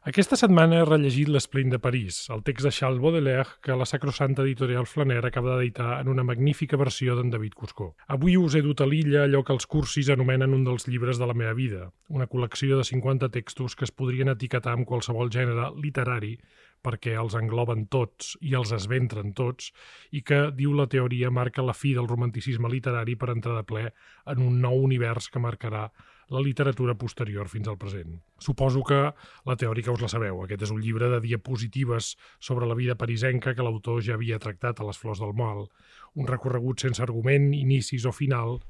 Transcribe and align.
Aquesta 0.00 0.32
setmana 0.40 0.78
he 0.80 0.84
rellegit 0.88 1.28
L'Esplint 1.28 1.74
de 1.74 1.78
París, 1.78 2.22
el 2.32 2.40
text 2.40 2.64
de 2.64 2.70
Charles 2.72 3.02
Baudelaire 3.04 3.58
que 3.60 3.74
la 3.76 3.84
sacrosanta 3.84 4.40
editorial 4.46 4.86
Flaner 4.88 5.18
acaba 5.28 5.58
d'editar 5.58 5.98
en 6.00 6.08
una 6.08 6.24
magnífica 6.24 6.78
versió 6.80 7.18
d'en 7.18 7.28
David 7.28 7.52
Cuscó. 7.52 7.90
Avui 8.08 8.38
us 8.40 8.56
he 8.56 8.62
dut 8.64 8.80
a 8.80 8.86
l'illa 8.88 9.26
allò 9.26 9.42
que 9.44 9.52
els 9.52 9.68
cursis 9.68 10.08
anomenen 10.08 10.54
un 10.56 10.64
dels 10.64 10.88
llibres 10.88 11.20
de 11.20 11.28
la 11.28 11.36
meva 11.36 11.52
vida, 11.52 11.90
una 12.08 12.30
col·lecció 12.32 12.78
de 12.78 12.86
50 12.88 13.28
textos 13.28 13.76
que 13.76 13.84
es 13.84 13.92
podrien 13.92 14.32
etiquetar 14.32 14.72
amb 14.72 14.88
qualsevol 14.88 15.28
gènere 15.28 15.68
literari 15.76 16.38
perquè 16.80 17.18
els 17.20 17.36
engloben 17.36 17.84
tots 17.92 18.38
i 18.40 18.54
els 18.56 18.72
esventren 18.72 19.34
tots, 19.36 19.68
i 20.16 20.22
que, 20.24 20.46
diu 20.56 20.72
la 20.72 20.88
teoria, 20.88 21.28
marca 21.28 21.60
la 21.60 21.76
fi 21.76 21.92
del 21.92 22.08
romanticisme 22.08 22.72
literari 22.72 23.18
per 23.20 23.34
entrar 23.34 23.58
de 23.58 23.66
ple 23.68 23.84
en 24.32 24.40
un 24.48 24.62
nou 24.64 24.80
univers 24.80 25.28
que 25.28 25.44
marcarà 25.44 25.90
la 26.30 26.40
literatura 26.40 26.94
posterior 26.94 27.48
fins 27.50 27.68
al 27.68 27.76
present. 27.76 28.20
Suposo 28.38 28.84
que 28.86 28.98
la 29.44 29.56
teòrica 29.58 29.90
us 29.90 30.02
la 30.04 30.08
sabeu. 30.08 30.38
Aquest 30.44 30.62
és 30.62 30.72
un 30.72 30.80
llibre 30.82 31.08
de 31.10 31.18
diapositives 31.24 32.14
sobre 32.38 32.68
la 32.70 32.76
vida 32.78 32.94
parisenca 32.94 33.54
que 33.54 33.66
l'autor 33.66 33.98
ja 34.06 34.14
havia 34.14 34.38
tractat 34.38 34.80
a 34.80 34.86
les 34.86 34.98
flors 34.98 35.18
del 35.18 35.34
mal. 35.34 35.66
Un 36.14 36.30
recorregut 36.30 36.86
sense 36.86 37.02
argument, 37.02 37.50
inicis 37.54 38.06
o 38.06 38.14
final, 38.14 38.60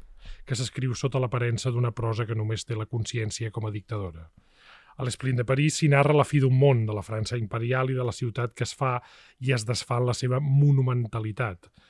que 0.48 0.56
s'escriu 0.56 0.96
sota 0.96 1.20
l'aparença 1.20 1.70
d'una 1.70 1.92
prosa 1.92 2.24
que 2.27 2.37
només 2.37 2.65
té 2.65 2.77
la 2.77 2.88
consciència 2.88 3.52
com 3.52 3.68
a 3.68 3.74
dictadora. 3.77 4.30
A 4.96 5.04
l'Esplint 5.04 5.37
de 5.37 5.48
París 5.48 5.79
s'hi 5.80 5.88
narra 5.92 6.16
la 6.16 6.29
fi 6.29 6.40
d'un 6.40 6.56
món, 6.56 6.87
de 6.88 6.96
la 6.96 7.04
França 7.04 7.37
imperial 7.37 7.92
i 7.92 7.96
de 7.96 8.04
la 8.04 8.16
ciutat 8.16 8.56
que 8.56 8.65
es 8.65 8.73
fa 8.77 8.98
i 9.40 9.52
es 9.52 9.68
desfà 9.68 10.01
en 10.01 10.09
la 10.09 10.16
seva 10.16 10.40
monumentalitat– 10.40 11.68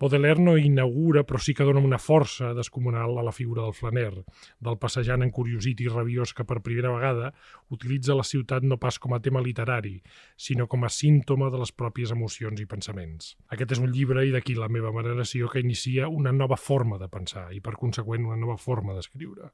Baudelaire 0.00 0.40
no 0.40 0.56
inaugura, 0.56 1.26
però 1.28 1.36
sí 1.44 1.52
que 1.52 1.66
dona 1.68 1.82
una 1.84 1.98
força 2.00 2.54
descomunal 2.56 3.18
a 3.20 3.24
la 3.26 3.34
figura 3.36 3.66
del 3.66 3.74
flaner, 3.76 4.22
del 4.58 4.78
passejant 4.80 5.26
encuriosit 5.26 5.82
i 5.84 5.90
rabiós 5.92 6.32
que 6.32 6.46
per 6.48 6.62
primera 6.64 6.94
vegada 6.94 7.34
utilitza 7.68 8.16
la 8.16 8.24
ciutat 8.24 8.64
no 8.64 8.78
pas 8.80 8.96
com 8.98 9.12
a 9.12 9.20
tema 9.20 9.42
literari, 9.44 9.98
sinó 10.36 10.66
com 10.72 10.88
a 10.88 10.92
símptoma 10.94 11.50
de 11.52 11.60
les 11.60 11.74
pròpies 11.76 12.14
emocions 12.16 12.64
i 12.64 12.66
pensaments. 12.70 13.34
Aquest 13.52 13.76
és 13.76 13.82
un 13.84 13.92
llibre, 13.92 14.24
i 14.24 14.32
d'aquí 14.32 14.56
la 14.56 14.70
meva 14.72 14.94
veneració, 14.96 15.52
que 15.52 15.60
inicia 15.60 16.08
una 16.08 16.32
nova 16.32 16.56
forma 16.56 16.96
de 16.96 17.10
pensar 17.12 17.50
i, 17.52 17.60
per 17.60 17.76
conseqüent, 17.76 18.24
una 18.24 18.40
nova 18.40 18.56
forma 18.56 18.96
d'escriure 18.96 19.52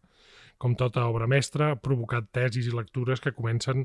com 0.59 0.75
tota 0.79 1.05
obra 1.11 1.29
mestra, 1.31 1.71
ha 1.73 1.81
provocat 1.81 2.31
tesis 2.33 2.71
i 2.71 2.75
lectures 2.75 3.21
que 3.21 3.35
comencen 3.37 3.85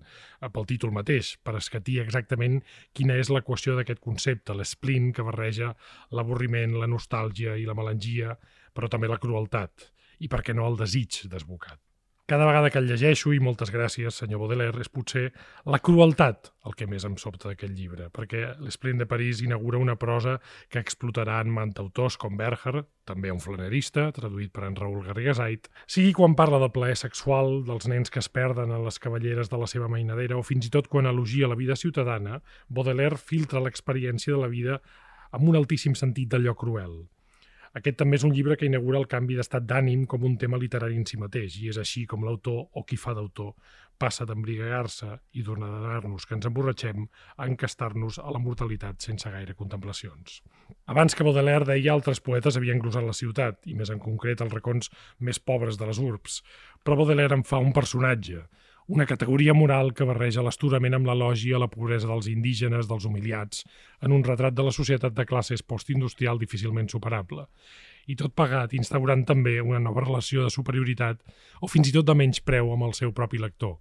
pel 0.56 0.68
títol 0.70 0.94
mateix, 0.96 1.36
per 1.44 1.58
escatir 1.60 2.00
exactament 2.04 2.62
quina 2.98 3.20
és 3.20 3.32
l'equació 3.34 3.76
d'aquest 3.78 4.02
concepte, 4.04 4.56
l'esplint 4.56 5.12
que 5.16 5.28
barreja 5.28 5.74
l'avorriment, 6.16 6.80
la 6.80 6.90
nostàlgia 6.90 7.58
i 7.60 7.68
la 7.68 7.78
melangia, 7.78 8.38
però 8.74 8.90
també 8.90 9.12
la 9.12 9.20
crueltat, 9.22 9.92
i 10.24 10.32
per 10.32 10.44
què 10.46 10.56
no 10.56 10.68
el 10.70 10.80
desig 10.80 11.26
desbocat. 11.32 11.91
Cada 12.30 12.46
vegada 12.46 12.70
que 12.70 12.80
el 12.80 12.88
llegeixo, 12.88 13.34
i 13.36 13.42
moltes 13.44 13.72
gràcies, 13.74 14.16
senyor 14.22 14.40
Baudelaire, 14.40 14.80
és 14.80 14.90
potser 14.94 15.26
la 15.68 15.82
crueltat 15.84 16.52
el 16.70 16.76
que 16.78 16.86
més 16.88 17.04
em 17.08 17.18
sobta 17.20 17.50
d'aquest 17.50 17.74
llibre, 17.76 18.08
perquè 18.14 18.44
l'Esplint 18.62 19.02
de 19.02 19.08
París 19.10 19.42
inaugura 19.44 19.82
una 19.82 19.98
prosa 20.00 20.38
que 20.70 20.80
explotarà 20.80 21.40
en 21.42 21.52
mantautors 21.52 22.16
com 22.22 22.38
Berger, 22.40 22.86
també 23.10 23.34
un 23.34 23.42
flanerista, 23.44 24.08
traduït 24.16 24.54
per 24.56 24.68
en 24.70 24.78
Raül 24.80 25.04
Garrigasait, 25.08 25.68
sigui 25.88 26.14
quan 26.16 26.38
parla 26.40 26.62
del 26.62 26.72
plaer 26.72 26.96
sexual, 27.02 27.64
dels 27.68 27.90
nens 27.92 28.14
que 28.14 28.22
es 28.24 28.30
perden 28.30 28.72
en 28.72 28.86
les 28.86 29.02
cavalleres 29.02 29.52
de 29.52 29.60
la 29.60 29.68
seva 29.68 29.90
mainadera, 29.92 30.38
o 30.38 30.46
fins 30.46 30.70
i 30.70 30.74
tot 30.74 30.88
quan 30.88 31.10
elogia 31.10 31.50
la 31.52 31.60
vida 31.60 31.76
ciutadana, 31.76 32.40
Baudelaire 32.70 33.20
filtra 33.20 33.64
l'experiència 33.66 34.38
de 34.38 34.46
la 34.46 34.52
vida 34.52 34.80
amb 35.32 35.50
un 35.50 35.58
altíssim 35.60 35.98
sentit 35.98 36.32
d'allò 36.32 36.56
cruel. 36.56 37.02
Aquest 37.78 38.02
també 38.02 38.18
és 38.20 38.26
un 38.28 38.34
llibre 38.36 38.58
que 38.60 38.68
inaugura 38.68 39.00
el 39.00 39.08
canvi 39.12 39.38
d'estat 39.38 39.64
d'ànim 39.68 40.04
com 40.10 40.26
un 40.28 40.36
tema 40.38 40.60
literari 40.60 40.98
en 41.00 41.06
si 41.08 41.20
mateix, 41.20 41.56
i 41.62 41.70
és 41.72 41.80
així 41.80 42.04
com 42.10 42.26
l'autor, 42.28 42.66
o 42.76 42.84
qui 42.84 42.98
fa 43.00 43.14
d'autor, 43.16 43.54
passa 44.02 44.26
d'embriagar-se 44.26 45.12
i 45.38 45.44
d'ordenar-nos 45.46 46.26
que 46.26 46.36
ens 46.38 46.48
emborratxem 46.50 47.06
a 47.38 47.48
encastar-nos 47.48 48.18
a 48.20 48.34
la 48.34 48.42
mortalitat 48.42 49.06
sense 49.06 49.30
gaire 49.30 49.56
contemplacions. 49.56 50.42
Abans 50.90 51.16
que 51.16 51.28
Baudelaire 51.28 51.70
deia 51.70 51.94
altres 51.94 52.24
poetes 52.26 52.58
havien 52.58 52.82
glosat 52.82 53.06
la 53.06 53.16
ciutat, 53.16 53.62
i 53.70 53.78
més 53.78 53.94
en 53.94 54.02
concret 54.02 54.42
els 54.42 54.54
racons 54.56 54.90
més 55.20 55.40
pobres 55.40 55.78
de 55.78 55.88
les 55.88 56.02
urbs, 56.02 56.42
però 56.84 56.98
Baudelaire 57.00 57.38
en 57.38 57.46
fa 57.48 57.62
un 57.62 57.72
personatge, 57.78 58.42
una 58.88 59.06
categoria 59.06 59.54
moral 59.54 59.94
que 59.94 60.08
barreja 60.08 60.44
l'esturament 60.46 60.98
amb 60.98 61.08
l'elogi 61.08 61.54
a 61.54 61.60
la 61.62 61.70
pobresa 61.72 62.10
dels 62.10 62.28
indígenes, 62.32 62.88
dels 62.90 63.06
humiliats, 63.06 63.66
en 64.02 64.12
un 64.12 64.24
retrat 64.24 64.56
de 64.58 64.66
la 64.66 64.74
societat 64.76 65.14
de 65.14 65.26
classes 65.26 65.64
postindustrial 65.64 66.40
difícilment 66.40 66.90
superable. 66.90 67.46
I 68.10 68.18
tot 68.18 68.34
pagat 68.34 68.74
instaurant 68.74 69.24
també 69.30 69.60
una 69.62 69.80
nova 69.80 70.02
relació 70.04 70.44
de 70.44 70.54
superioritat 70.54 71.22
o 71.62 71.70
fins 71.70 71.92
i 71.92 71.96
tot 71.96 72.08
de 72.08 72.18
menys 72.18 72.42
preu 72.42 72.72
amb 72.74 72.90
el 72.90 72.98
seu 72.98 73.14
propi 73.14 73.40
lector. 73.42 73.78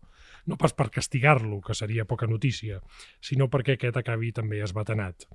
No 0.47 0.57
pas 0.57 0.73
per 0.77 0.91
castigar-lo, 0.93 1.61
que 1.61 1.75
seria 1.75 2.07
poca 2.09 2.29
notícia, 2.29 2.81
sinó 3.21 3.49
perquè 3.53 3.77
aquest 3.77 3.97
acabi 4.01 4.33
també 4.33 4.61
esbatanat. 4.65 5.27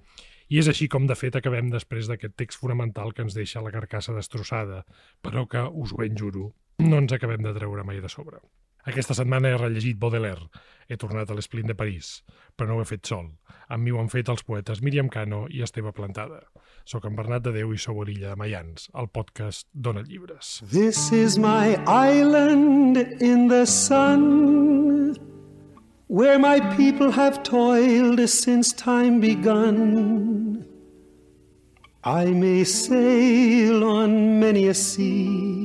I 0.49 0.61
és 0.61 0.69
així 0.69 0.87
com, 0.87 1.07
de 1.09 1.17
fet, 1.17 1.35
acabem 1.35 1.71
després 1.73 2.09
d'aquest 2.09 2.35
text 2.37 2.61
fonamental 2.61 3.13
que 3.13 3.25
ens 3.25 3.37
deixa 3.37 3.63
la 3.65 3.73
carcassa 3.73 4.13
destrossada, 4.13 4.83
però 5.25 5.47
que, 5.49 5.65
us 5.73 5.93
ho 5.93 6.01
ben 6.03 6.17
juro, 6.17 6.51
no 6.85 7.01
ens 7.01 7.17
acabem 7.17 7.41
de 7.41 7.53
treure 7.57 7.85
mai 7.87 8.01
de 8.01 8.11
sobre. 8.13 8.43
Aquesta 8.85 9.15
setmana 9.17 9.49
he 9.49 9.57
rellegit 9.57 9.97
Baudelaire. 9.97 10.45
He 10.87 10.97
tornat 11.01 11.31
a 11.31 11.35
l'Esplint 11.37 11.71
de 11.71 11.75
París, 11.77 12.19
però 12.53 12.69
no 12.69 12.77
ho 12.77 12.83
he 12.83 12.89
fet 12.89 13.09
sol. 13.09 13.31
Amb 13.73 13.81
mi 13.81 13.91
ho 13.91 13.97
han 13.97 14.11
fet 14.13 14.29
els 14.29 14.45
poetes 14.45 14.83
Míriam 14.85 15.09
Cano 15.09 15.47
i 15.49 15.63
Esteve 15.65 15.93
Plantada. 15.97 16.43
Soc 16.85 17.07
en 17.09 17.15
Bernat 17.17 17.47
de 17.47 17.55
Déu 17.55 17.73
i 17.73 17.81
sou 17.81 18.03
a 18.03 18.05
l'illa 18.05 18.35
de 18.35 18.37
Mayans, 18.37 18.91
el 18.93 19.09
podcast 19.09 19.65
Dona 19.73 20.05
Llibres. 20.05 20.59
This 20.69 21.11
is 21.11 21.39
my 21.41 21.73
island 21.89 23.01
in 23.21 23.47
the 23.49 23.65
sun 23.65 25.17
Where 26.07 26.37
my 26.37 26.59
people 26.77 27.09
have 27.11 27.41
toiled 27.41 28.29
since 28.29 28.71
time 28.71 29.19
begun 29.19 30.63
I 32.03 32.25
may 32.25 32.63
sail 32.63 33.83
on 33.83 34.39
many 34.39 34.67
a 34.67 34.75
sea 34.75 35.64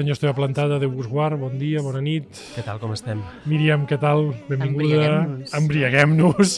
Senyor 0.00 0.14
Esteve 0.14 0.32
Plantada, 0.32 0.78
de 0.78 0.86
Busguard, 0.86 1.36
bon 1.36 1.58
dia, 1.60 1.82
bona 1.84 2.00
nit. 2.00 2.24
Què 2.54 2.62
tal, 2.64 2.78
com 2.80 2.94
estem? 2.94 3.18
Míriam, 3.44 3.82
què 3.84 3.98
tal? 4.00 4.30
Benvinguda. 4.48 5.10
Embriaguem-nos. 5.58 6.54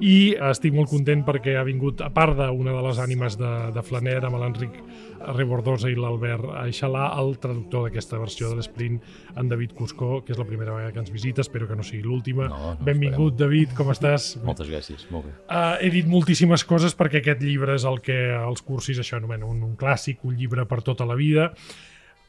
I 0.00 0.32
estic 0.48 0.72
molt 0.72 0.88
content 0.88 1.20
perquè 1.26 1.58
ha 1.60 1.64
vingut, 1.66 2.00
a 2.00 2.08
part 2.08 2.38
d'una 2.38 2.72
de 2.72 2.84
les 2.86 3.00
ànimes 3.04 3.34
de, 3.36 3.50
de 3.74 3.82
Flaner, 3.84 4.22
amb 4.24 4.38
l'Enric 4.40 4.78
Rebordosa 5.26 5.90
i 5.92 5.98
l'Albert 5.98 6.54
Aixalà, 6.62 7.10
el 7.20 7.34
traductor 7.42 7.84
d'aquesta 7.84 8.16
versió 8.22 8.48
de 8.48 8.62
l'Sprint, 8.62 8.96
en 9.36 9.50
David 9.50 9.74
Cuscó, 9.76 10.22
que 10.24 10.32
és 10.32 10.40
la 10.40 10.46
primera 10.48 10.72
vegada 10.72 10.94
que 10.94 11.02
ens 11.02 11.12
visita, 11.12 11.44
espero 11.44 11.68
que 11.68 11.76
no 11.76 11.84
sigui 11.84 12.00
l'última. 12.06 12.46
No, 12.48 12.70
no, 12.78 12.86
Benvingut, 12.86 13.34
esperem. 13.34 13.42
David, 13.42 13.74
com 13.76 13.92
estàs? 13.92 14.30
Moltes 14.46 14.70
gràcies, 14.72 15.04
molt 15.12 15.28
bé. 15.28 15.34
Uh, 15.50 15.74
he 15.84 15.92
dit 15.98 16.08
moltíssimes 16.08 16.64
coses 16.64 16.96
perquè 16.96 17.20
aquest 17.20 17.44
llibre 17.44 17.76
és 17.76 17.84
el 17.84 18.00
que 18.00 18.16
els 18.38 18.64
cursis 18.64 19.04
això 19.04 19.20
anomenen 19.20 19.44
un, 19.50 19.60
un 19.68 19.76
clàssic, 19.76 20.24
un 20.24 20.40
llibre 20.40 20.64
per 20.64 20.80
tota 20.88 21.04
la 21.04 21.18
vida 21.20 21.50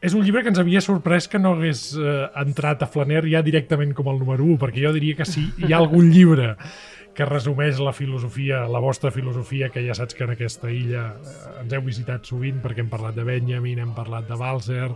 és 0.02 0.14
un 0.14 0.22
llibre 0.26 0.44
que 0.46 0.52
ens 0.54 0.60
havia 0.62 0.82
sorprès 0.84 1.28
que 1.32 1.40
no 1.42 1.56
hagués 1.56 1.90
eh, 1.98 2.28
entrat 2.44 2.84
a 2.84 2.90
Flaner 2.92 3.24
ja 3.32 3.42
directament 3.46 3.96
com 3.98 4.12
el 4.12 4.20
número 4.22 4.46
1, 4.46 4.60
perquè 4.62 4.84
jo 4.86 4.94
diria 4.94 5.18
que 5.18 5.26
si 5.26 5.48
hi 5.64 5.74
ha 5.74 5.82
algun 5.82 6.12
llibre 6.14 6.54
que 7.18 7.26
resumeix 7.26 7.80
la 7.82 7.96
filosofia, 7.98 8.60
la 8.70 8.78
vostra 8.78 9.10
filosofia, 9.10 9.72
que 9.74 9.82
ja 9.82 9.96
saps 9.98 10.14
que 10.14 10.22
en 10.28 10.36
aquesta 10.36 10.70
illa 10.70 11.08
eh, 11.18 11.64
ens 11.64 11.74
heu 11.74 11.82
visitat 11.82 12.30
sovint 12.30 12.60
perquè 12.62 12.84
hem 12.84 12.92
parlat 12.92 13.16
de 13.18 13.24
Benjamin, 13.26 13.80
hem 13.82 13.96
parlat 13.98 14.28
de 14.30 14.38
Balzer 14.38 14.92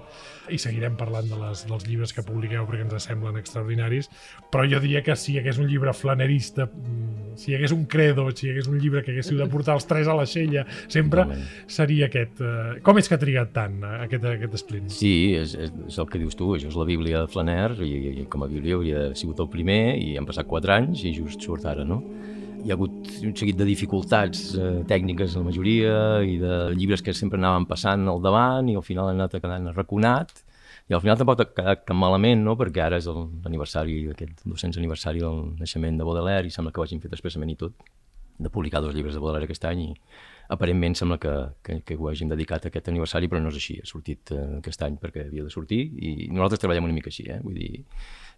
i 0.54 0.60
seguirem 0.62 0.94
parlant 1.00 1.26
de 1.32 1.40
les, 1.40 1.64
dels 1.66 1.88
llibres 1.88 2.14
que 2.14 2.22
publiqueu 2.28 2.68
perquè 2.70 2.86
ens 2.86 3.08
semblen 3.10 3.40
extraordinaris, 3.42 4.12
però 4.54 4.68
jo 4.70 4.78
diria 4.84 5.02
que 5.02 5.16
si 5.18 5.34
hi 5.34 5.40
hagués 5.42 5.58
un 5.64 5.70
llibre 5.72 5.96
flanerista, 5.98 6.68
mm, 6.70 7.34
si 7.42 7.52
hi 7.52 7.58
hagués 7.58 7.74
un 7.74 7.88
credo, 7.90 8.28
si 8.36 8.46
hi 8.46 8.54
hagués 8.54 8.70
un 8.70 8.78
llibre 8.78 9.02
que 9.02 9.16
haguéssiu 9.16 9.42
de 9.42 9.50
portar 9.50 9.80
els 9.80 9.90
tres 9.90 10.06
a 10.06 10.14
la 10.14 10.28
xella, 10.30 10.68
sempre 10.94 11.26
seria 11.66 12.12
aquest. 12.12 12.38
Eh, 12.38 12.78
com 12.86 13.02
és 13.02 13.10
que 13.10 13.18
ha 13.18 13.24
trigat 13.24 13.50
tant 13.58 13.82
eh, 13.82 13.96
aquest, 14.06 14.30
aquest 14.36 14.60
esplint? 14.62 14.94
Sí, 14.94 15.34
és, 15.40 15.58
és, 15.58 15.74
és 15.90 15.98
el 15.98 16.12
que 16.12 16.22
dius 16.22 16.38
tu, 16.38 16.54
això 16.54 16.70
és 16.70 16.78
la 16.78 16.86
Bíblia 16.86 17.26
de 17.26 17.34
Flaner, 17.34 17.72
i, 17.82 17.96
i 18.22 18.30
com 18.30 18.46
a 18.46 18.52
Bíblia 18.52 18.78
hauria 18.78 19.10
sigut 19.18 19.42
el 19.42 19.50
primer, 19.50 19.98
i 19.98 20.14
han 20.22 20.30
passat 20.30 20.46
quatre 20.46 20.78
anys 20.78 21.02
i 21.02 21.16
just 21.18 21.42
surt 21.42 21.66
ara, 21.66 21.88
no? 21.88 22.04
Hi 22.62 22.70
ha 22.70 22.78
hagut 22.78 23.10
un 23.26 23.34
seguit 23.38 23.58
de 23.58 23.66
dificultats 23.66 24.52
eh, 24.54 24.82
tècniques 24.90 25.36
la 25.38 25.44
majoria 25.48 25.96
i 26.28 26.38
de 26.42 26.58
llibres 26.78 27.02
que 27.02 27.14
sempre 27.18 27.40
anaven 27.42 27.66
passant 27.70 28.08
al 28.08 28.22
davant 28.22 28.70
i 28.70 28.78
al 28.78 28.86
final 28.86 29.10
han 29.10 29.22
anat 29.22 29.40
quedant 29.40 29.72
arraconat 29.74 30.44
I 30.90 30.96
al 30.98 31.02
final 31.02 31.18
tampoc 31.18 31.40
ha 31.40 31.46
quedat 31.56 31.86
tan 31.88 31.96
malament, 31.96 32.42
no? 32.44 32.58
perquè 32.60 32.82
ara 32.84 32.98
és 33.00 33.06
l'aniversari, 33.08 34.10
aquest 34.12 34.42
200 34.44 34.80
aniversari 34.82 35.22
del 35.24 35.38
naixement 35.62 35.98
de 35.98 36.08
Baudelaire 36.08 36.50
i 36.50 36.52
sembla 36.52 36.74
que 36.74 36.82
ho 36.82 36.84
hagin 36.84 37.00
fet 37.00 37.14
expressament 37.16 37.54
i 37.54 37.56
tot, 37.56 37.86
de 38.42 38.50
publicar 38.50 38.82
dos 38.82 38.96
llibres 38.96 39.16
de 39.16 39.22
Baudelaire 39.22 39.48
aquest 39.48 39.66
any 39.70 39.86
i 39.86 39.90
aparentment 40.52 40.98
sembla 41.00 41.18
que, 41.22 41.34
que, 41.64 41.78
que 41.88 41.96
ho 41.96 42.10
hàgim 42.12 42.32
dedicat 42.32 42.66
a 42.66 42.72
aquest 42.72 42.90
aniversari, 42.92 43.30
però 43.32 43.40
no 43.40 43.54
és 43.54 43.60
així, 43.62 43.78
ha 43.80 43.88
sortit 43.88 44.34
eh, 44.36 44.42
aquest 44.58 44.84
any 44.88 44.98
perquè 45.00 45.30
havia 45.30 45.46
de 45.48 45.54
sortir 45.54 45.80
i 45.96 46.28
nosaltres 46.34 46.64
treballem 46.66 46.90
una 46.90 46.98
mica 46.98 47.12
així, 47.14 47.30
eh? 47.32 47.40
vull 47.46 47.56
dir, 47.56 47.86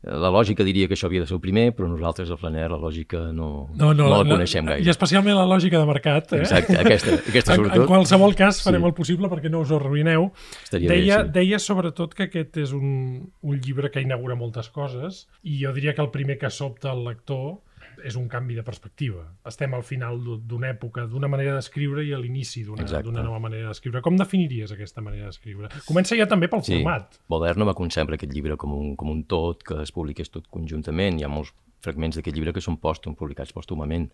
la 0.03 0.29
lògica 0.33 0.65
diria 0.67 0.89
que 0.89 0.97
això 0.97 1.07
havia 1.07 1.23
de 1.23 1.27
ser 1.29 1.37
el 1.37 1.41
primer, 1.43 1.69
però 1.77 1.87
nosaltres, 1.87 2.31
a 2.33 2.35
Flaner, 2.35 2.65
la 2.71 2.79
lògica 2.79 3.21
no, 3.31 3.69
no, 3.71 3.93
no, 3.95 4.09
no 4.09 4.09
la 4.11 4.25
coneixem 4.27 4.67
gaire. 4.67 4.83
I 4.83 4.91
especialment 4.91 5.37
la 5.37 5.45
lògica 5.47 5.79
de 5.79 5.87
mercat. 5.87 6.33
Eh? 6.35 6.41
Exacte, 6.43 6.75
aquesta, 6.81 7.15
aquesta 7.21 7.55
sobretot. 7.55 7.77
En, 7.77 7.85
en 7.85 7.91
qualsevol 7.91 8.35
cas 8.35 8.59
farem 8.65 8.83
sí. 8.83 8.89
el 8.91 8.95
possible 8.97 9.31
perquè 9.31 9.51
no 9.53 9.63
us 9.63 9.71
ho 9.71 9.79
arruïneu. 9.79 10.27
Estaria 10.65 10.91
deia, 10.91 11.21
bé, 11.21 11.29
sí. 11.29 11.35
deia 11.39 11.61
sobretot 11.63 12.17
que 12.17 12.27
aquest 12.27 12.59
és 12.65 12.75
un, 12.75 12.89
un 13.23 13.61
llibre 13.63 13.93
que 13.93 14.03
inaugura 14.03 14.35
moltes 14.39 14.67
coses 14.75 15.23
i 15.43 15.61
jo 15.61 15.71
diria 15.75 15.95
que 15.95 16.03
el 16.03 16.11
primer 16.11 16.35
que 16.41 16.51
sobta 16.51 16.91
el 16.91 17.05
lector 17.07 17.61
és 18.03 18.17
un 18.19 18.27
canvi 18.31 18.57
de 18.59 18.63
perspectiva. 18.67 19.23
Estem 19.49 19.73
al 19.73 19.83
final 19.87 20.19
d'una 20.21 20.69
època, 20.73 21.05
d'una 21.09 21.29
manera 21.31 21.55
d'escriure 21.57 22.03
i 22.05 22.13
a 22.13 22.19
l'inici 22.21 22.65
d'una 22.67 23.23
nova 23.23 23.39
manera 23.43 23.71
d'escriure. 23.71 24.03
Com 24.05 24.19
definiries 24.19 24.75
aquesta 24.75 25.01
manera 25.01 25.31
d'escriure? 25.31 25.71
Comença 25.87 26.17
ja 26.19 26.27
també 26.29 26.49
pel 26.51 26.63
sí. 26.65 26.77
format. 26.77 27.19
Baudelaire 27.31 27.61
no 27.61 27.69
va 27.69 27.77
concebre 27.77 28.19
aquest 28.19 28.33
llibre 28.35 28.57
com 28.59 28.75
un, 28.75 28.95
com 28.99 29.11
un 29.13 29.23
tot, 29.29 29.63
que 29.63 29.81
es 29.83 29.93
publiqués 29.95 30.31
tot 30.33 30.49
conjuntament. 30.51 31.19
Hi 31.19 31.27
ha 31.27 31.31
molts 31.31 31.53
fragments 31.83 32.17
d'aquest 32.17 32.37
llibre 32.37 32.53
que 32.55 32.63
són 32.63 32.79
pòstum, 32.81 33.17
publicats 33.19 33.53
pòstumament. 33.55 34.09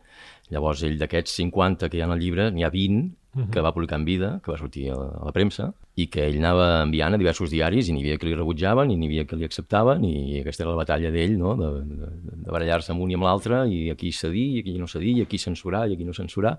Llavors, 0.53 0.83
ell 0.87 0.97
d'aquests 0.99 1.37
50 1.41 1.89
que 1.89 1.99
hi 1.99 2.03
ha 2.03 2.09
en 2.09 2.15
el 2.15 2.23
llibre, 2.23 2.49
n'hi 2.51 2.65
ha 2.65 2.71
20 2.73 2.99
uh 2.99 3.41
-huh. 3.41 3.49
que 3.53 3.61
va 3.61 3.73
publicar 3.73 3.99
en 3.99 4.05
vida, 4.05 4.39
que 4.43 4.51
va 4.51 4.57
sortir 4.57 4.89
a 4.89 4.95
la, 4.95 5.09
a 5.21 5.25
la 5.25 5.31
premsa, 5.31 5.73
i 5.95 6.07
que 6.07 6.25
ell 6.27 6.37
anava 6.37 6.83
enviant 6.83 7.13
a 7.13 7.17
diversos 7.17 7.51
diaris 7.51 7.89
i 7.89 7.93
n'hi 7.93 8.01
havia 8.01 8.17
que 8.17 8.27
li 8.27 8.35
rebutjaven 8.35 8.91
i 8.91 8.95
n'hi 8.95 9.07
havia 9.07 9.25
que 9.25 9.35
li 9.35 9.45
acceptaven 9.45 10.03
i 10.05 10.39
aquesta 10.39 10.63
era 10.63 10.71
la 10.71 10.81
batalla 10.83 11.11
d'ell, 11.11 11.37
no? 11.37 11.55
de, 11.55 11.67
de, 11.83 12.09
de 12.45 12.51
barallar-se 12.51 12.91
amb 12.91 13.01
un 13.01 13.11
i 13.11 13.15
amb 13.15 13.23
l'altre 13.23 13.67
i 13.67 13.89
aquí 13.89 14.11
cedir 14.11 14.47
i 14.55 14.59
aquí 14.59 14.77
no 14.77 14.87
cedir 14.87 15.17
i 15.17 15.21
aquí 15.21 15.37
censurar 15.37 15.89
i 15.89 15.93
aquí 15.93 16.05
no 16.05 16.13
censurar 16.13 16.57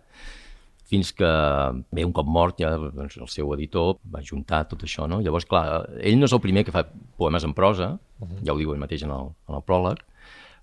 fins 0.91 1.13
que 1.15 1.31
bé, 1.95 2.05
un 2.05 2.13
cop 2.13 2.27
mort 2.27 2.59
ja 2.59 2.73
doncs, 2.77 3.17
el 3.23 3.31
seu 3.31 3.53
editor 3.55 3.95
va 4.11 4.23
juntar 4.27 4.65
tot 4.71 4.83
això, 4.83 5.07
no? 5.07 5.21
Llavors, 5.23 5.47
clar, 5.47 5.85
ell 6.03 6.19
no 6.19 6.27
és 6.27 6.35
el 6.35 6.43
primer 6.43 6.65
que 6.67 6.75
fa 6.75 6.83
poemes 7.21 7.47
en 7.47 7.55
prosa, 7.55 7.93
uh 7.95 8.27
-huh. 8.27 8.41
ja 8.47 8.53
ho 8.53 8.59
diu 8.59 8.73
ell 8.75 8.83
mateix 8.83 9.05
en 9.07 9.13
el, 9.15 9.31
en 9.49 9.55
el 9.55 9.63
pròleg, 9.63 10.03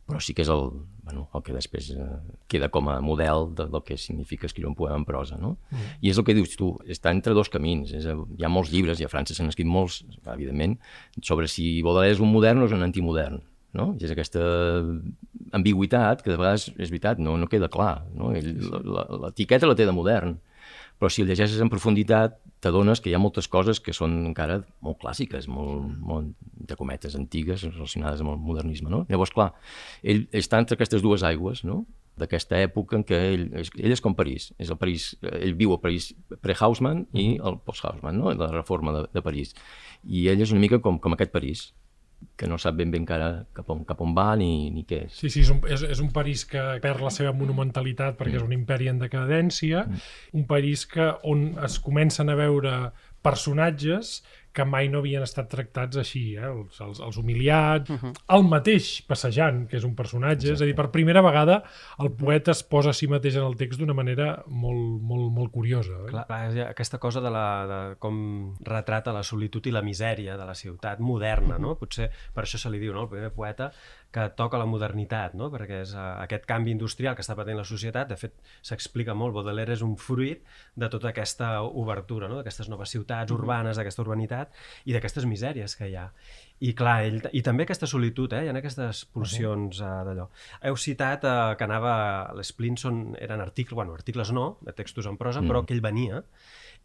però 0.08 0.22
sí 0.24 0.34
que 0.34 0.46
és 0.46 0.50
el, 0.50 0.70
bueno, 1.04 1.26
el 1.36 1.44
que 1.44 1.54
després 1.56 1.90
eh, 1.92 2.06
queda 2.48 2.70
com 2.72 2.88
a 2.88 2.96
model 3.04 3.50
de, 3.58 3.66
del 3.74 3.84
que 3.84 3.98
significa 4.00 4.48
escriure 4.48 4.70
un 4.72 4.78
poema 4.80 4.96
en 5.02 5.06
prosa, 5.06 5.36
no? 5.42 5.58
Mm. 5.70 5.90
I 6.00 6.14
és 6.14 6.22
el 6.22 6.26
que 6.28 6.36
dius 6.38 6.56
tu, 6.60 6.72
està 6.88 7.12
entre 7.12 7.36
dos 7.36 7.52
camins. 7.52 7.92
És, 7.98 8.08
hi 8.08 8.48
ha 8.48 8.52
molts 8.52 8.72
llibres, 8.72 9.02
i 9.02 9.08
a 9.08 9.12
França 9.12 9.36
s'han 9.36 9.52
escrit 9.52 9.68
molts, 9.68 10.00
evidentment, 10.24 10.78
sobre 11.20 11.52
si 11.52 11.82
Baudelaire 11.84 12.16
és 12.16 12.24
un 12.24 12.32
modern 12.32 12.64
o 12.64 12.72
és 12.72 12.76
un 12.78 12.88
antimodern. 12.88 13.44
No? 13.78 13.92
I 14.00 14.08
és 14.08 14.14
aquesta 14.16 14.42
ambigüitat 15.54 16.24
que 16.24 16.32
de 16.32 16.40
vegades, 16.40 16.70
és 16.80 16.90
veritat, 16.90 17.20
no, 17.20 17.36
no 17.38 17.52
queda 17.52 17.68
clar. 17.70 18.06
No? 18.16 18.32
L'etiqueta 18.32 19.68
la 19.68 19.76
té 19.78 19.86
de 19.86 19.96
modern, 19.96 20.38
però 20.98 21.12
si 21.14 21.24
el 21.24 21.30
llegeixes 21.30 21.62
en 21.62 21.70
profunditat 21.70 22.40
t'adones 22.64 23.02
que 23.02 23.12
hi 23.12 23.16
ha 23.16 23.22
moltes 23.22 23.48
coses 23.52 23.80
que 23.84 23.94
són 23.94 24.16
encara 24.32 24.62
molt 24.82 24.98
clàssiques, 25.04 25.46
molt, 25.52 25.92
molt 26.02 26.34
de 26.42 26.78
cometes 26.80 27.16
antigues 27.20 27.64
relacionades 27.68 28.24
amb 28.24 28.34
el 28.34 28.42
modernisme. 28.42 28.90
No? 28.90 29.04
Llavors, 29.12 29.34
clar, 29.36 29.52
ell 30.02 30.26
està 30.36 30.60
entre 30.62 30.78
aquestes 30.78 31.06
dues 31.06 31.26
aigües, 31.28 31.64
no? 31.68 31.84
d'aquesta 32.18 32.58
època 32.66 32.98
en 32.98 33.04
què 33.06 33.18
ell, 33.36 33.44
ell 33.62 33.94
és 33.94 34.02
com 34.02 34.16
París, 34.18 34.50
és 34.58 34.72
el 34.74 34.80
París, 34.82 35.12
ell 35.38 35.54
viu 35.60 35.76
a 35.76 35.82
París 35.82 36.10
pre-Haussmann 36.42 37.06
i 37.14 37.28
el 37.38 37.60
post-Haussmann, 37.62 38.18
no? 38.18 38.34
la 38.34 38.50
reforma 38.56 38.96
de, 38.96 39.04
de 39.14 39.22
París. 39.22 39.54
I 40.04 40.28
ell 40.32 40.42
és 40.42 40.54
una 40.56 40.64
mica 40.64 40.82
com, 40.82 40.98
com 41.04 41.14
aquest 41.14 41.34
París, 41.36 41.68
que 42.38 42.48
no 42.50 42.58
sap 42.62 42.78
ben 42.78 42.92
bé 42.94 43.00
encara 43.02 43.30
cap 43.58 43.70
on, 43.74 43.84
cap 43.88 44.02
on 44.06 44.14
va 44.18 44.30
ni, 44.38 44.70
ni 44.74 44.84
què 44.90 45.04
és. 45.08 45.18
Sí, 45.18 45.32
sí, 45.34 45.42
és 45.46 45.52
un, 45.54 45.62
és, 45.70 45.84
és 45.96 46.02
un 46.04 46.12
París 46.14 46.46
que 46.50 46.64
perd 46.84 47.02
la 47.06 47.14
seva 47.14 47.34
monumentalitat 47.38 48.18
perquè 48.20 48.36
mm. 48.36 48.42
és 48.42 48.48
un 48.48 48.56
imperi 48.56 48.92
en 48.94 49.02
decadència, 49.02 49.86
mm. 49.88 50.08
un 50.38 50.48
París 50.50 50.86
que 50.90 51.12
on 51.30 51.50
es 51.66 51.80
comencen 51.84 52.30
a 52.30 52.38
veure 52.38 52.76
personatges 53.26 54.22
que 54.58 54.66
mai 54.66 54.90
no 54.90 55.04
havien 55.04 55.22
estat 55.26 55.50
tractats 55.52 56.00
així, 56.02 56.24
eh? 56.36 56.48
els, 56.50 56.80
els, 56.82 57.02
els 57.06 57.20
humiliats, 57.22 57.92
uh 57.94 58.00
-huh. 58.02 58.14
el 58.38 58.46
mateix 58.50 58.90
passejant, 59.08 59.68
que 59.70 59.78
és 59.78 59.86
un 59.86 59.94
personatge, 59.96 60.48
Exacte. 60.48 60.54
és 60.54 60.62
a 60.62 60.66
dir, 60.66 60.76
per 60.76 60.90
primera 60.92 61.22
vegada 61.22 61.62
el 62.00 62.12
poeta 62.12 62.52
es 62.52 62.64
posa 62.64 62.90
a 62.90 62.94
si 62.94 63.08
mateix 63.08 63.36
en 63.36 63.44
el 63.44 63.58
text 63.58 63.80
d'una 63.80 63.94
manera 63.94 64.44
molt, 64.48 65.02
molt, 65.02 65.32
molt 65.32 65.52
curiosa. 65.52 65.94
Eh? 66.08 66.10
Clar, 66.10 66.26
aquesta 66.70 66.98
cosa 66.98 67.22
de, 67.22 67.30
la, 67.30 67.48
de 67.68 67.96
com 68.00 68.56
retrata 68.62 69.14
la 69.14 69.24
solitud 69.24 69.66
i 69.68 69.72
la 69.72 69.82
misèria 69.82 70.38
de 70.38 70.46
la 70.46 70.56
ciutat 70.56 71.00
moderna, 71.00 71.58
no? 71.58 71.76
Potser 71.76 72.10
per 72.34 72.44
això 72.44 72.58
se 72.58 72.70
li 72.70 72.80
diu, 72.80 72.94
no? 72.94 73.04
el 73.04 73.10
primer 73.10 73.32
poeta 73.32 73.72
que 74.12 74.30
toca 74.36 74.58
la 74.58 74.66
modernitat, 74.66 75.36
no? 75.38 75.50
perquè 75.52 75.82
és 75.84 75.92
uh, 75.94 76.16
aquest 76.24 76.48
canvi 76.50 76.72
industrial 76.72 77.16
que 77.16 77.24
està 77.26 77.36
patint 77.38 77.60
la 77.60 77.66
societat, 77.68 78.08
de 78.10 78.18
fet 78.18 78.38
s'explica 78.66 79.14
molt, 79.18 79.36
Baudelaire 79.36 79.76
és 79.76 79.84
un 79.86 79.98
fruit 80.00 80.44
de 80.80 80.90
tota 80.90 81.12
aquesta 81.12 81.50
obertura, 81.68 82.30
no? 82.32 82.40
d'aquestes 82.40 82.72
noves 82.72 82.94
ciutats 82.96 83.36
urbanes, 83.36 83.78
d'aquesta 83.78 84.06
urbanitat, 84.06 84.47
i 84.86 84.96
d'aquestes 84.96 85.26
misèries 85.30 85.76
que 85.78 85.90
hi 85.90 85.98
ha. 85.98 86.10
I 86.66 86.72
clar, 86.74 86.96
ell, 87.06 87.20
i 87.38 87.44
també 87.46 87.68
aquesta 87.68 87.86
solitud, 87.90 88.34
eh? 88.34 88.46
hi 88.48 88.50
ha 88.50 88.56
aquestes 88.58 89.04
pulsions 89.14 89.82
uh, 89.84 90.00
d'allò. 90.08 90.26
Heu 90.66 90.78
citat 90.82 91.28
uh, 91.30 91.52
que 91.58 91.68
anava... 91.68 91.98
Les 92.38 92.50
Plinson 92.58 93.12
eren 93.22 93.44
articles, 93.44 93.78
bueno, 93.78 93.94
articles 93.94 94.34
no, 94.34 94.48
de 94.66 94.74
textos 94.74 95.06
en 95.06 95.20
prosa, 95.22 95.44
mm. 95.44 95.52
però 95.52 95.62
que 95.66 95.78
ell 95.78 95.86
venia 95.86 96.24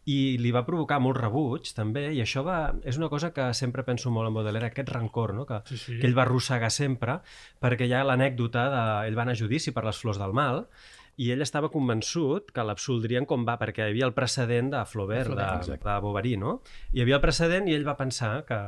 i 0.09 0.35
li 0.41 0.51
va 0.51 0.65
provocar 0.67 0.97
molt 0.99 1.15
rebuig 1.19 1.69
també, 1.75 2.09
i 2.11 2.19
això 2.23 2.43
va, 2.43 2.57
és 2.83 2.97
una 2.99 3.07
cosa 3.11 3.31
que 3.35 3.45
sempre 3.55 3.85
penso 3.87 4.11
molt 4.11 4.27
en 4.27 4.35
Baudelaire, 4.35 4.67
aquest 4.71 4.91
rancor 4.91 5.33
no? 5.37 5.45
que, 5.47 5.61
sí, 5.69 5.77
sí. 5.79 5.99
que 6.01 6.09
ell 6.09 6.17
va 6.17 6.25
arrossegar 6.25 6.71
sempre, 6.75 7.21
perquè 7.63 7.87
hi 7.87 7.95
ha 7.95 8.03
l'anècdota 8.07 8.65
de... 8.73 8.83
ell 9.07 9.15
va 9.15 9.23
anar 9.23 9.37
a 9.37 9.39
judici 9.39 9.71
per 9.71 9.85
les 9.87 9.99
flors 9.99 10.19
del 10.19 10.35
mal, 10.35 10.65
i 11.21 11.29
ell 11.33 11.45
estava 11.45 11.69
convençut 11.73 12.49
que 12.53 12.65
l'absoldrien 12.65 13.27
com 13.29 13.45
va, 13.45 13.57
perquè 13.61 13.85
hi 13.85 13.93
havia 13.93 14.09
el 14.09 14.15
precedent 14.17 14.71
de 14.73 14.81
Flaubert, 14.89 15.29
Flaubert 15.29 15.69
de, 15.69 15.77
de 15.77 15.99
Bovary, 16.01 16.33
no? 16.41 16.57
Hi 16.93 17.03
havia 17.03 17.19
el 17.19 17.23
precedent 17.23 17.69
i 17.69 17.75
ell 17.77 17.85
va 17.85 17.93
pensar 17.99 18.31
que, 18.47 18.59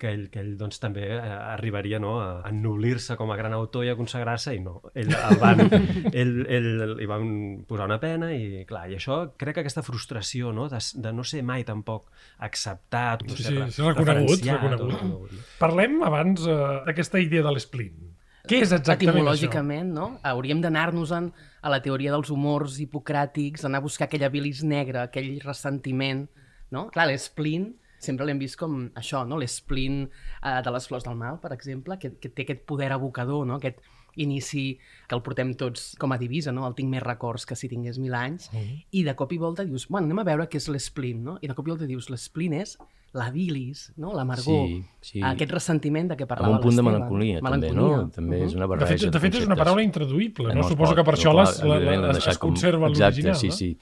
que 0.00 0.10
ell, 0.12 0.24
que 0.32 0.42
ell 0.42 0.52
doncs, 0.60 0.80
també 0.82 1.06
eh, 1.16 1.20
arribaria 1.54 2.00
no, 2.02 2.16
a 2.20 2.50
ennoblir-se 2.50 3.16
com 3.20 3.32
a 3.32 3.38
gran 3.40 3.56
autor 3.56 3.86
i 3.86 3.92
a 3.92 3.96
consagrar-se, 3.96 4.56
i 4.58 4.60
no. 4.60 4.76
Ell, 4.92 5.12
el 5.14 5.40
van, 5.40 5.64
ell, 6.20 6.34
ell, 6.44 6.70
li 6.98 7.08
van 7.08 7.30
posar 7.68 7.88
una 7.88 8.00
pena 8.02 8.32
i, 8.36 8.64
clar, 8.68 8.84
i 8.92 8.98
això 8.98 9.20
crec 9.40 9.58
que 9.58 9.64
aquesta 9.64 9.84
frustració 9.86 10.52
no, 10.56 10.68
de, 10.72 10.82
de 11.06 11.14
no 11.16 11.24
ser 11.24 11.44
mai 11.46 11.64
tampoc 11.64 12.10
acceptat, 12.44 13.24
sí, 13.32 13.48
sí, 13.48 13.56
sí, 13.78 13.86
reconegut, 13.86 14.44
reconegut. 14.44 14.92
reconegut. 14.92 15.54
Parlem 15.62 16.02
abans 16.04 16.44
uh, 16.44 16.82
d'aquesta 16.88 17.22
idea 17.22 17.46
de 17.46 17.54
l'esplint. 17.56 18.12
Què 18.44 18.58
és 18.60 18.72
exactament 18.76 19.16
Etimològicament, 19.16 19.92
això? 19.94 20.00
no? 20.00 20.20
Hauríem 20.28 20.60
d'anar-nos-en 20.60 21.30
a 21.64 21.70
la 21.72 21.78
teoria 21.84 22.12
dels 22.12 22.28
humors 22.34 22.76
hipocràtics, 22.82 23.64
anar 23.64 23.80
a 23.80 23.86
buscar 23.86 24.04
aquella 24.04 24.28
bilis 24.28 24.60
negra, 24.62 25.06
aquell 25.08 25.38
ressentiment, 25.44 26.26
no? 26.74 26.90
Clar, 26.92 27.08
l'esplín 27.08 27.70
sempre 28.04 28.26
l'hem 28.28 28.40
vist 28.42 28.58
com 28.60 28.76
això, 29.00 29.24
no? 29.24 29.38
l'esplín 29.40 30.02
eh, 30.04 30.60
de 30.64 30.72
les 30.74 30.88
flors 30.90 31.06
del 31.06 31.16
mal, 31.18 31.40
per 31.42 31.54
exemple, 31.56 31.96
que, 32.00 32.14
que 32.20 32.30
té 32.30 32.44
aquest 32.44 32.64
poder 32.68 32.90
evocador, 32.92 33.46
no? 33.48 33.56
aquest 33.56 33.80
inici 34.16 34.78
que 35.08 35.16
el 35.16 35.22
portem 35.22 35.54
tots 35.58 35.94
com 36.00 36.12
a 36.12 36.18
divisa, 36.18 36.52
no? 36.52 36.66
el 36.68 36.74
tinc 36.74 36.90
més 36.90 37.02
records 37.02 37.46
que 37.46 37.56
si 37.58 37.68
tingués 37.68 37.98
mil 37.98 38.14
anys, 38.14 38.50
mm 38.52 38.58
-hmm. 38.58 38.84
i 38.90 39.04
de 39.04 39.14
cop 39.14 39.32
i 39.32 39.38
volta 39.38 39.64
dius, 39.64 39.88
bueno, 39.88 40.06
anem 40.06 40.18
a 40.18 40.24
veure 40.24 40.48
què 40.48 40.56
és 40.56 40.68
l'esplín, 40.68 41.24
no? 41.24 41.38
i 41.40 41.48
de 41.48 41.54
cop 41.54 41.66
i 41.66 41.70
volta 41.70 41.86
dius, 41.86 42.10
l'esplín 42.10 42.52
és 42.52 42.78
la 43.14 43.30
bilis, 43.30 43.92
no? 43.96 44.12
l'amargor, 44.12 44.66
sí, 44.66 44.84
sí. 45.00 45.20
aquest 45.22 45.52
ressentiment 45.54 46.08
de 46.10 46.16
què 46.18 46.26
parlava. 46.26 46.56
Amb 46.56 46.58
un 46.58 46.66
punt 46.66 46.76
de 46.76 46.82
melancolia, 46.82 47.40
melancolia, 47.40 47.70
també, 47.70 47.96
no? 47.96 48.10
També 48.10 48.36
uh 48.36 48.42
-huh. 48.42 48.46
és 48.46 48.54
una 48.54 48.66
barreja 48.66 48.92
de 48.92 48.98
fet, 48.98 49.12
de, 49.12 49.20
fet 49.20 49.34
és 49.34 49.46
una 49.46 49.56
paraula 49.56 49.82
intraduïble, 49.82 50.48
no? 50.48 50.54
no 50.54 50.68
Suposo 50.68 50.94
pot, 50.94 50.98
que 50.98 51.04
per 51.04 51.14
això 51.14 51.32
no, 51.32 51.40
les, 51.40 51.62
la, 51.62 51.78
la, 51.78 52.10
es, 52.18 52.26
es 52.26 52.38
conserva 52.38 52.88
l'original, 52.88 53.36
sí, 53.36 53.46
no? 53.46 53.52
sí. 53.52 53.78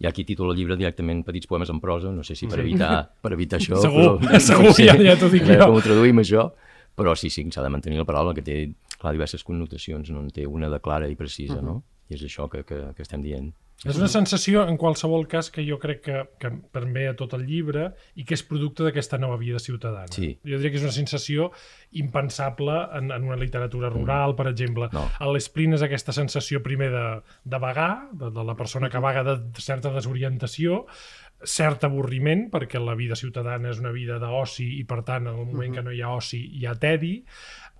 Hi 0.00 0.06
ha 0.06 0.12
qui 0.12 0.24
titula 0.24 0.50
el 0.52 0.58
llibre 0.58 0.76
directament 0.76 1.22
Petits 1.24 1.46
poemes 1.46 1.70
en 1.70 1.78
prosa, 1.80 2.10
no 2.10 2.24
sé 2.24 2.34
si 2.34 2.48
per 2.48 2.58
evitar, 2.60 3.10
per 3.22 3.32
evitar 3.32 3.60
això. 3.60 3.78
Segur, 3.80 4.18
però, 4.18 4.40
segur, 4.40 4.72
ja, 4.74 4.96
ja 4.98 5.16
t'ho 5.16 5.30
dic 5.30 5.44
jo. 5.48 5.58
Com 5.60 5.76
ho 5.76 5.80
traduïm, 5.80 6.18
això? 6.18 6.50
Però 6.94 7.14
sí, 7.14 7.30
sí, 7.30 7.46
s'ha 7.50 7.62
de 7.62 7.70
mantenir 7.70 7.98
la 7.98 8.04
paraula, 8.04 8.34
que 8.34 8.42
té 8.42 8.74
clar, 9.04 9.14
diverses 9.16 9.44
connotacions, 9.44 10.10
no 10.10 10.24
en 10.24 10.32
té 10.34 10.48
una 10.48 10.72
de 10.72 10.80
clara 10.80 11.10
i 11.10 11.18
precisa, 11.18 11.60
uh 11.60 11.60
-huh. 11.60 11.74
no? 11.74 11.82
I 12.08 12.14
és 12.18 12.22
això 12.22 12.48
que, 12.50 12.64
que, 12.64 12.80
que 12.96 13.02
estem 13.02 13.22
dient. 13.22 13.52
És 13.84 13.98
una 13.98 14.08
sensació, 14.08 14.62
en 14.70 14.78
qualsevol 14.80 15.26
cas, 15.28 15.50
que 15.52 15.64
jo 15.66 15.76
crec 15.82 16.00
que, 16.06 16.20
que 16.40 16.50
permet 16.72 17.10
a 17.10 17.16
tot 17.18 17.34
el 17.36 17.42
llibre 17.44 17.90
i 18.16 18.24
que 18.24 18.36
és 18.38 18.44
producte 18.46 18.86
d'aquesta 18.86 19.18
nova 19.20 19.36
vida 19.36 19.60
ciutadana. 19.60 20.08
Sí. 20.14 20.30
Jo 20.46 20.56
diria 20.56 20.70
que 20.72 20.78
és 20.80 20.86
una 20.86 20.94
sensació 20.94 21.50
impensable 21.92 22.78
en, 22.96 23.10
en 23.12 23.26
una 23.28 23.36
literatura 23.36 23.90
mm. 23.90 23.98
rural, 23.98 24.32
mm. 24.32 24.36
per 24.36 24.46
exemple. 24.48 24.88
No. 24.94 25.04
L'Esprint 25.34 25.76
és 25.76 25.84
aquesta 25.84 26.14
sensació 26.16 26.62
primer 26.64 26.88
de, 26.94 27.04
de 27.44 27.60
vagar, 27.60 28.08
de, 28.12 28.32
de 28.32 28.46
la 28.46 28.56
persona 28.56 28.88
que 28.88 29.04
vaga 29.04 29.26
de, 29.26 29.36
de 29.52 29.66
certa 29.66 29.92
desorientació, 29.92 30.84
cert 31.44 31.84
avorriment, 31.84 32.46
perquè 32.52 32.80
la 32.80 32.94
vida 32.96 33.18
ciutadana 33.20 33.68
és 33.68 33.82
una 33.82 33.92
vida 33.92 34.16
d'oci 34.22 34.70
i, 34.78 34.84
per 34.88 35.02
tant, 35.04 35.28
en 35.28 35.34
el 35.34 35.44
moment 35.44 35.52
mm 35.52 35.60
-hmm. 35.60 35.74
que 35.74 35.82
no 35.82 35.92
hi 35.92 36.00
ha 36.00 36.14
oci 36.14 36.40
hi 36.40 36.66
ha 36.66 36.74
tedi, 36.74 37.24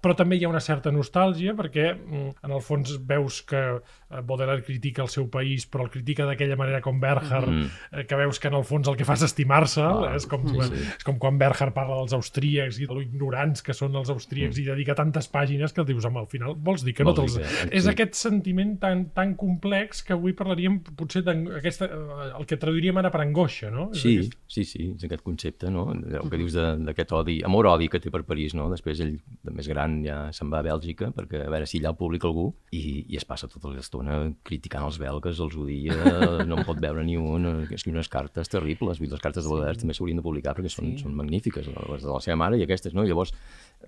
però 0.04 0.16
també 0.18 0.37
hi 0.37 0.44
ha 0.44 0.52
una 0.52 0.62
certa 0.62 0.92
nostàlgia 0.92 1.54
perquè 1.56 1.88
mm, 1.94 2.44
en 2.44 2.54
el 2.54 2.62
fons 2.64 2.96
veus 3.08 3.40
que 3.49 3.62
eh, 3.75 4.20
Baudelaire 4.20 4.64
critica 4.66 5.02
el 5.04 5.11
seu 5.12 5.30
país 5.32 5.64
però 5.70 5.87
el 5.87 5.92
critica 5.94 6.28
d'aquella 6.28 6.58
manera 6.61 6.82
com 6.84 7.00
Berger 7.00 7.42
mm. 7.46 7.70
eh, 7.92 8.04
que 8.08 8.18
veus 8.20 8.40
que 8.40 8.50
en 8.52 8.58
el 8.61 8.66
fons 8.68 8.90
el 8.90 8.99
que 9.00 9.08
fa 9.08 9.16
és 9.16 9.25
estimar-se 9.26 9.82
ah, 9.84 10.12
és, 10.18 10.28
com, 10.30 10.44
sí, 10.50 10.61
sí. 10.68 10.84
és 10.99 11.06
com 11.06 11.18
quan 11.23 11.40
Berger 11.40 11.70
parla 11.76 12.02
dels 12.02 12.16
austríacs 12.18 12.82
i 12.82 12.88
de 12.90 12.96
lo 12.96 13.02
ignorants 13.04 13.64
que 13.64 13.76
són 13.76 13.96
els 13.96 14.12
austríacs 14.12 14.58
mm. 14.58 14.62
i 14.62 14.68
dedica 14.75 14.99
tantes 14.99 15.30
pàgines 15.32 15.73
que 15.75 15.84
dius, 15.88 16.04
home, 16.08 16.20
al 16.23 16.30
final 16.30 16.54
vols 16.54 16.84
dir 16.84 16.94
que 16.96 17.06
vols 17.06 17.18
no 17.18 17.25
te'ls... 17.25 17.70
És 17.70 17.87
sí. 17.87 17.92
aquest 17.92 18.18
sentiment 18.18 18.76
tan, 18.82 19.06
tan 19.16 19.34
complex 19.40 20.02
que 20.04 20.14
avui 20.16 20.34
parlaríem 20.37 20.80
potser 20.99 21.25
d'aquesta 21.26 21.88
eh, 21.88 22.30
el 22.40 22.49
que 22.50 22.58
traduiríem 22.61 23.00
ara 23.00 23.12
per 23.14 23.23
angoixa, 23.25 23.70
no? 23.75 23.88
Sí, 23.96 24.16
aquest... 24.20 24.37
sí, 24.50 24.66
sí, 24.68 24.90
és 24.94 25.06
aquest 25.08 25.25
concepte, 25.26 25.70
no? 25.73 25.88
El 25.94 26.30
que 26.30 26.40
dius 26.40 26.56
d'aquest 26.56 27.14
odi, 27.16 27.38
amor-odi 27.46 27.90
que 27.92 28.02
té 28.02 28.12
per 28.14 28.25
París, 28.28 28.56
no? 28.58 28.68
Després 28.73 29.02
ell, 29.04 29.16
de 29.44 29.54
més 29.54 29.68
gran, 29.70 29.94
ja 30.05 30.17
se'n 30.35 30.51
va 30.53 30.61
a 30.63 30.67
Bèlgica 30.67 31.11
perquè 31.15 31.45
a 31.45 31.51
veure 31.53 31.69
si 31.71 31.79
allà 31.81 31.93
el 31.93 31.99
publica 31.99 32.27
algú 32.29 32.49
i, 32.75 33.05
i 33.07 33.19
es 33.19 33.27
passa 33.29 33.49
tota 33.51 33.71
l'estona 33.73 34.19
criticant 34.47 34.87
els 34.89 34.99
belgues, 35.01 35.41
els 35.45 35.57
odia, 35.61 35.97
no 36.49 36.59
en 36.59 36.65
pot 36.67 36.81
veure 36.83 37.05
ni 37.07 37.19
un, 37.21 37.67
escriu 37.69 37.95
unes 37.95 38.11
cartes 38.13 38.51
terribles, 38.51 39.03
vull 39.03 39.13
les 39.15 39.23
cartes 39.23 39.45
de 39.45 39.53
Baudelaire 39.53 39.79
sí. 39.79 39.85
també 39.85 39.97
s'haurien 39.97 40.19
de 40.21 40.27
publicar 40.27 40.57
perquè 40.57 40.73
són, 40.73 40.95
sí. 40.95 41.05
són 41.05 41.15
magnífiques, 41.19 41.71
les 41.71 42.07
de 42.07 42.11
la 42.11 42.23
seva 42.25 42.41
mare 42.41 42.59
i 42.59 42.67
aquestes, 42.67 42.97
no? 42.97 43.05
I 43.05 43.13
llavors 43.13 43.35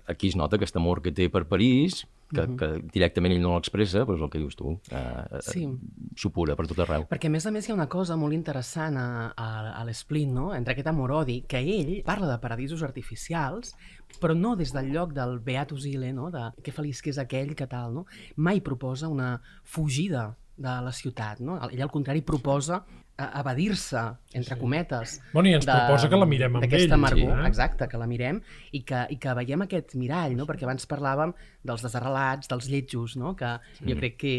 aquí 0.07 0.31
es 0.31 0.39
nota 0.39 0.59
aquest 0.59 0.79
amor 0.79 1.03
que 1.03 1.11
té 1.15 1.27
per 1.33 1.43
París, 1.49 2.05
que, 2.29 2.41
uh 2.41 2.47
-huh. 2.47 2.57
que 2.57 2.89
directament 2.93 3.33
ell 3.33 3.41
no 3.41 3.53
l'expressa, 3.55 4.05
però 4.05 4.15
és 4.15 4.21
el 4.21 4.29
que 4.29 4.39
dius 4.39 4.55
tu, 4.55 4.79
eh, 4.91 5.39
sí. 5.41 5.67
supura 6.15 6.55
per 6.55 6.67
tot 6.67 6.79
arreu. 6.79 7.07
Perquè 7.09 7.27
a 7.27 7.29
més 7.29 7.45
a 7.45 7.51
més 7.51 7.67
hi 7.67 7.71
ha 7.71 7.75
una 7.75 7.87
cosa 7.87 8.15
molt 8.15 8.33
interessant 8.33 8.97
a, 8.97 9.33
a, 9.35 9.47
a 9.81 9.83
l'Esplint, 9.85 10.33
no? 10.33 10.53
entre 10.53 10.73
aquest 10.73 10.87
amor-odi, 10.87 11.43
que 11.47 11.59
ell 11.59 12.03
parla 12.03 12.27
de 12.27 12.39
paradisos 12.39 12.83
artificials, 12.83 13.75
però 14.19 14.33
no 14.35 14.55
des 14.55 14.73
del 14.73 14.91
lloc 14.91 15.13
del 15.13 15.39
Beatus 15.39 15.85
Ile, 15.85 16.13
no? 16.13 16.31
de 16.31 16.51
que 16.63 16.71
feliç 16.71 17.01
que 17.01 17.09
és 17.09 17.17
aquell, 17.17 17.55
que 17.55 17.67
tal, 17.67 17.93
no? 17.93 18.05
mai 18.35 18.61
proposa 18.61 19.07
una 19.07 19.41
fugida 19.63 20.35
de 20.57 20.81
la 20.81 20.91
ciutat. 20.91 21.39
No? 21.39 21.59
Ell, 21.69 21.81
al 21.81 21.91
contrari, 21.91 22.21
proposa 22.21 22.83
evadir-se, 23.17 24.01
entre 24.33 24.55
sí. 24.55 24.59
cometes. 24.61 25.21
Bueno, 25.33 25.49
i 25.49 25.55
ens 25.57 25.65
de, 25.65 25.73
proposa 25.73 26.09
que 26.09 26.19
la 26.19 26.27
mirem 26.29 26.59
amb 26.59 26.67
ell. 26.69 26.93
Amargor, 26.93 27.33
sí, 27.33 27.41
eh? 27.41 27.47
exacte, 27.49 27.87
que 27.89 27.97
la 27.97 28.05
mirem 28.09 28.39
i 28.77 28.83
que, 28.85 29.03
i 29.09 29.17
que 29.21 29.33
veiem 29.39 29.65
aquest 29.65 29.95
mirall, 29.97 30.35
no? 30.37 30.45
perquè 30.49 30.67
abans 30.67 30.85
parlàvem 30.89 31.33
dels 31.65 31.85
desarrelats, 31.85 32.49
dels 32.51 32.69
lletjos, 32.69 33.17
no? 33.17 33.33
que 33.37 33.55
sí. 33.79 33.87
jo 33.89 33.97
crec 33.97 34.19
que, 34.21 34.35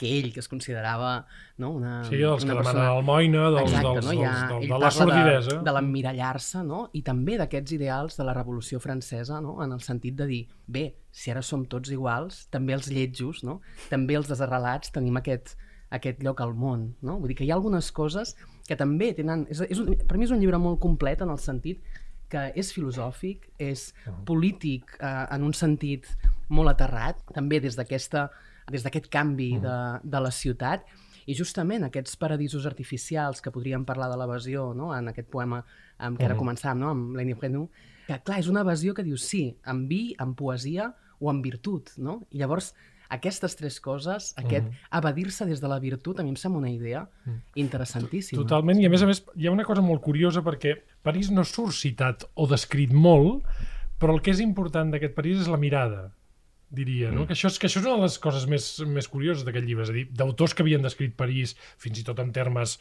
que 0.00 0.08
ell, 0.16 0.30
que 0.32 0.40
es 0.40 0.48
considerava 0.48 1.26
no? 1.60 1.74
una 1.76 1.98
Sí, 2.08 2.16
dels 2.22 2.46
una 2.46 2.54
que 2.54 2.62
persona... 2.62 2.78
demanen 2.78 2.96
almoina, 2.96 3.44
dels, 3.58 3.68
exacte, 3.68 3.92
dels, 3.92 4.08
no? 4.08 4.16
ja, 4.22 4.32
dels, 4.54 4.68
de 4.72 4.80
la 4.86 4.92
sordidesa. 4.98 5.58
De, 5.58 5.60
de 5.68 5.76
l'emmirallar-se, 5.76 6.64
no? 6.64 6.80
i 6.96 7.04
també 7.04 7.36
d'aquests 7.42 7.76
ideals 7.76 8.16
de 8.16 8.28
la 8.30 8.36
Revolució 8.36 8.80
Francesa, 8.80 9.42
no? 9.44 9.58
en 9.64 9.76
el 9.76 9.84
sentit 9.84 10.16
de 10.16 10.30
dir, 10.30 10.42
bé, 10.64 10.86
si 11.12 11.30
ara 11.30 11.44
som 11.44 11.68
tots 11.68 11.92
iguals, 11.92 12.46
també 12.54 12.72
els 12.72 12.88
lletjos, 12.88 13.44
no? 13.44 13.60
també 13.92 14.16
els 14.16 14.32
desarrelats 14.32 14.96
tenim 14.96 15.20
aquest, 15.20 15.58
aquest 15.94 16.22
lloc 16.24 16.40
al 16.42 16.54
món. 16.58 16.88
No? 17.04 17.18
Vull 17.20 17.32
dir 17.32 17.38
que 17.38 17.46
hi 17.46 17.52
ha 17.52 17.58
algunes 17.58 17.90
coses 17.94 18.34
que 18.68 18.78
també 18.80 19.12
tenen... 19.16 19.46
És, 19.52 19.62
és 19.68 19.80
un, 19.82 19.92
per 19.94 20.18
mi 20.18 20.26
és 20.28 20.34
un 20.34 20.42
llibre 20.42 20.60
molt 20.60 20.80
complet 20.82 21.22
en 21.24 21.32
el 21.34 21.40
sentit 21.42 21.82
que 22.32 22.48
és 22.58 22.72
filosòfic, 22.74 23.46
és 23.62 23.92
polític 24.26 24.96
eh, 24.98 25.14
en 25.36 25.44
un 25.46 25.54
sentit 25.54 26.08
molt 26.50 26.72
aterrat, 26.72 27.20
també 27.36 27.60
des 27.62 27.76
d'aquest 27.78 29.08
canvi 29.12 29.52
de, 29.62 29.78
de 30.02 30.22
la 30.24 30.32
ciutat, 30.34 30.88
i 31.24 31.36
justament 31.36 31.86
aquests 31.86 32.18
paradisos 32.20 32.66
artificials 32.68 33.40
que 33.40 33.52
podríem 33.52 33.84
parlar 33.88 34.10
de 34.12 34.18
l'evasió 34.20 34.72
no? 34.76 34.90
en 34.96 35.08
aquest 35.12 35.30
poema 35.32 35.62
amb 35.96 36.18
què 36.18 36.26
ara 36.26 36.36
començàvem, 36.36 36.82
no? 36.82 36.90
amb 36.92 37.16
Lenny 37.16 37.36
Brenou, 37.38 37.68
que 38.08 38.18
clar, 38.26 38.40
és 38.42 38.50
una 38.50 38.64
evasió 38.66 38.92
que 38.96 39.04
diu 39.06 39.16
sí, 39.20 39.46
amb 39.70 39.88
vi, 39.88 40.02
amb 40.20 40.36
poesia 40.36 40.90
o 41.20 41.30
amb 41.32 41.44
virtut, 41.44 41.94
no? 41.96 42.18
I 42.34 42.42
llavors 42.42 42.74
aquestes 43.12 43.56
tres 43.58 43.78
coses, 43.84 44.32
aquest 44.40 44.66
mm. 44.66 44.88
evadir-se 45.00 45.46
des 45.48 45.60
de 45.60 45.70
la 45.70 45.78
virtut, 45.82 46.18
a 46.20 46.24
mi 46.24 46.32
em 46.32 46.40
sembla 46.40 46.62
una 46.62 46.72
idea 46.72 47.04
mm. 47.24 47.38
interessantíssima. 47.64 48.42
Totalment, 48.42 48.80
i 48.80 48.88
a 48.88 48.92
més 48.92 49.04
a 49.04 49.10
més 49.10 49.22
hi 49.36 49.48
ha 49.48 49.54
una 49.54 49.66
cosa 49.68 49.84
molt 49.84 50.02
curiosa 50.04 50.44
perquè 50.46 50.76
París 51.04 51.30
no 51.34 51.44
surt 51.44 51.76
citat 51.76 52.26
o 52.34 52.48
descrit 52.50 52.92
molt, 52.92 53.44
però 54.00 54.16
el 54.16 54.22
que 54.24 54.34
és 54.34 54.42
important 54.44 54.90
d'aquest 54.92 55.16
París 55.16 55.44
és 55.44 55.50
la 55.50 55.60
mirada 55.60 56.10
diria, 56.74 57.10
no? 57.12 57.22
Mm. 57.22 57.28
Que, 57.28 57.36
això 57.36 57.48
és, 57.50 57.58
que 57.60 57.68
això 57.68 57.80
és 57.80 57.86
una 57.86 58.00
de 58.00 58.08
les 58.08 58.16
coses 58.22 58.46
més, 58.50 58.66
més 58.90 59.08
curioses 59.10 59.44
d'aquest 59.46 59.66
llibre, 59.66 59.86
és 59.86 59.92
a 59.92 59.96
dir, 59.96 60.04
d'autors 60.18 60.54
que 60.56 60.64
havien 60.64 60.82
descrit 60.84 61.14
París, 61.16 61.54
fins 61.80 62.00
i 62.00 62.04
tot 62.06 62.20
en 62.22 62.32
termes, 62.34 62.76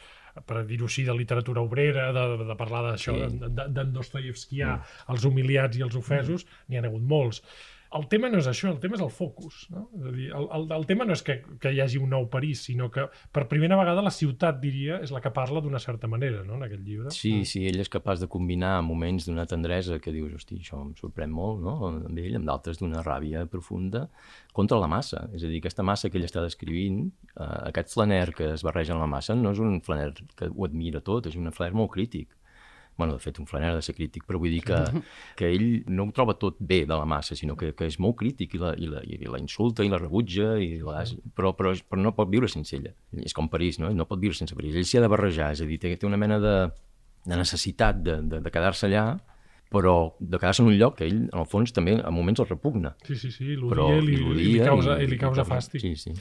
per 0.49 0.63
dir-ho 0.69 0.89
així, 0.89 1.05
de 1.07 1.15
literatura 1.17 1.61
obrera, 1.61 2.09
de, 2.15 2.25
de 2.49 2.57
parlar 2.59 2.83
d'això, 2.87 3.15
sí. 3.29 3.39
d'en 3.43 3.93
Dostoyevskià, 3.93 4.73
mm. 4.79 5.05
els 5.13 5.29
humiliats 5.29 5.79
i 5.79 5.85
els 5.85 5.99
ofesos, 5.99 6.47
mm. 6.47 6.65
n'hi 6.69 6.81
ha 6.81 6.85
hagut 6.89 7.07
molts 7.13 7.43
el 7.97 8.07
tema 8.09 8.29
no 8.31 8.39
és 8.41 8.47
això, 8.49 8.71
el 8.71 8.79
tema 8.81 8.97
és 8.97 9.03
el 9.05 9.11
focus. 9.13 9.63
No? 9.73 9.83
És 9.99 10.07
a 10.09 10.13
dir, 10.15 10.27
el, 10.35 10.47
el, 10.57 10.65
el 10.77 10.85
tema 10.89 11.05
no 11.07 11.15
és 11.15 11.23
que, 11.25 11.37
que 11.61 11.71
hi 11.73 11.81
hagi 11.83 12.01
un 12.01 12.11
nou 12.13 12.27
París, 12.33 12.63
sinó 12.67 12.89
que 12.93 13.05
per 13.35 13.45
primera 13.51 13.77
vegada 13.79 14.03
la 14.05 14.13
ciutat, 14.13 14.59
diria, 14.61 14.99
és 15.05 15.13
la 15.13 15.21
que 15.23 15.31
parla 15.35 15.61
d'una 15.63 15.81
certa 15.83 16.09
manera 16.11 16.43
no? 16.47 16.57
en 16.57 16.67
aquest 16.67 16.83
llibre. 16.85 17.13
Sí, 17.15 17.35
mm. 17.39 17.49
sí, 17.49 17.63
ell 17.69 17.81
és 17.83 17.91
capaç 17.93 18.23
de 18.23 18.29
combinar 18.31 18.75
moments 18.85 19.27
d'una 19.29 19.47
tendresa 19.49 19.99
que 20.03 20.13
dius, 20.15 20.33
hosti, 20.39 20.59
això 20.63 20.81
em 20.81 20.93
sorprèn 20.99 21.33
molt, 21.33 21.63
no? 21.63 21.75
amb 21.93 22.21
ell, 22.21 22.37
amb 22.39 22.49
d'altres 22.49 22.81
d'una 22.81 23.03
ràbia 23.05 23.45
profunda 23.51 24.07
contra 24.53 24.79
la 24.81 24.89
massa. 24.91 25.27
És 25.33 25.45
a 25.45 25.51
dir, 25.51 25.61
aquesta 25.63 25.85
massa 25.85 26.09
que 26.09 26.19
ell 26.21 26.29
està 26.29 26.43
descrivint, 26.45 27.05
eh, 27.37 27.49
aquest 27.69 27.93
flaner 27.93 28.25
que 28.37 28.53
es 28.57 28.65
barreja 28.65 28.97
en 28.97 29.03
la 29.03 29.09
massa, 29.09 29.37
no 29.37 29.53
és 29.53 29.61
un 29.63 29.79
flaner 29.85 30.11
que 30.37 30.49
ho 30.49 30.69
admira 30.69 31.03
tot, 31.05 31.29
és 31.29 31.37
un 31.39 31.51
flaner 31.53 31.77
molt 31.77 31.93
crític 31.93 32.31
bueno, 32.97 33.13
de 33.17 33.23
fet, 33.23 33.39
un 33.41 33.47
flaner 33.49 33.71
ha 33.71 33.77
de 33.79 33.85
ser 33.85 33.95
crític, 33.97 34.25
però 34.27 34.39
vull 34.41 34.53
dir 34.53 34.61
que, 34.65 34.79
que 35.39 35.49
ell 35.49 35.67
no 35.89 36.05
ho 36.07 36.13
troba 36.15 36.35
tot 36.39 36.59
bé 36.59 36.83
de 36.85 36.93
la 36.93 37.07
massa, 37.09 37.35
sinó 37.35 37.57
que, 37.59 37.71
que 37.77 37.87
és 37.89 37.99
molt 38.03 38.17
crític 38.21 38.55
i 38.57 38.61
la, 38.61 38.73
i 38.77 38.89
la, 38.89 39.03
i 39.05 39.19
la 39.25 39.41
insulta 39.41 39.85
i 39.85 39.91
la 39.91 39.99
rebutja, 40.01 40.53
i 40.61 40.77
la, 40.83 41.03
però, 41.35 41.53
però, 41.57 41.73
però 41.89 42.01
no 42.01 42.13
pot 42.17 42.31
viure 42.31 42.49
sense 42.51 42.77
ella. 42.77 42.93
És 43.23 43.33
com 43.33 43.49
París, 43.51 43.79
no? 43.81 43.91
No 43.93 44.07
pot 44.09 44.21
viure 44.21 44.37
sense 44.37 44.55
París. 44.57 44.77
Ell 44.77 44.87
s'hi 44.87 45.01
ha 45.01 45.05
de 45.05 45.11
barrejar, 45.11 45.51
és 45.57 45.63
a 45.63 45.69
dir, 45.69 45.79
té, 45.81 45.95
té 45.97 46.09
una 46.09 46.19
mena 46.21 46.39
de, 46.43 46.55
de 47.25 47.39
necessitat 47.39 48.01
de, 48.05 48.19
de, 48.29 48.41
de 48.45 48.53
quedar-se 48.53 48.89
allà, 48.89 49.07
però 49.73 50.13
de 50.19 50.37
quedar-se 50.37 50.61
en 50.61 50.69
un 50.69 50.77
lloc 50.77 50.99
que 50.99 51.07
ell, 51.09 51.23
en 51.25 51.39
el 51.41 51.47
fons, 51.49 51.73
també 51.73 51.95
a 51.97 52.11
moments 52.13 52.43
el 52.43 52.49
repugna. 52.51 52.93
Sí, 53.07 53.17
sí, 53.17 53.31
sí, 53.33 53.55
l'odia 53.57 53.97
i, 53.97 54.05
li, 54.05 54.19
i, 54.21 54.35
li 54.37 54.53
causa, 54.61 54.99
i, 55.01 55.09
li 55.09 55.17
causa 55.21 55.45
fàstic. 55.49 55.81
Sí, 55.81 55.95
sí. 55.97 56.13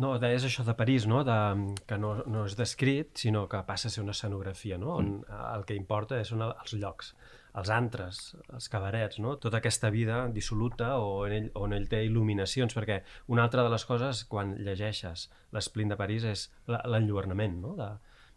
No, 0.00 0.14
és 0.26 0.46
això 0.48 0.64
de 0.66 0.74
París, 0.78 1.04
no? 1.10 1.20
de, 1.26 1.38
que 1.86 1.98
no, 2.00 2.16
no 2.26 2.46
és 2.48 2.56
descrit, 2.58 3.12
sinó 3.20 3.44
que 3.50 3.60
passa 3.68 3.90
a 3.90 3.94
ser 3.94 4.02
una 4.02 4.16
escenografia, 4.16 4.80
no? 4.80 4.96
on 4.96 5.10
mm. 5.20 5.40
el 5.52 5.66
que 5.68 5.76
importa 5.78 6.18
són 6.26 6.46
els 6.48 6.74
llocs, 6.80 7.12
els 7.60 7.70
antres, 7.70 8.22
els 8.56 8.66
cabarets, 8.72 9.20
no? 9.22 9.36
tota 9.42 9.60
aquesta 9.60 9.92
vida 9.94 10.24
dissoluta 10.34 10.94
on 10.98 11.36
ell, 11.36 11.52
on 11.60 11.76
ell 11.76 11.86
té 11.92 12.02
il·luminacions, 12.08 12.74
perquè 12.74 13.02
una 13.30 13.44
altra 13.46 13.62
de 13.62 13.70
les 13.76 13.84
coses, 13.86 14.24
quan 14.32 14.56
llegeixes 14.64 15.28
l'Esplint 15.54 15.94
de 15.94 16.00
París, 16.00 16.26
és 16.26 16.48
l'enlluernament, 16.66 17.60
no? 17.62 17.76
de, 17.78 17.92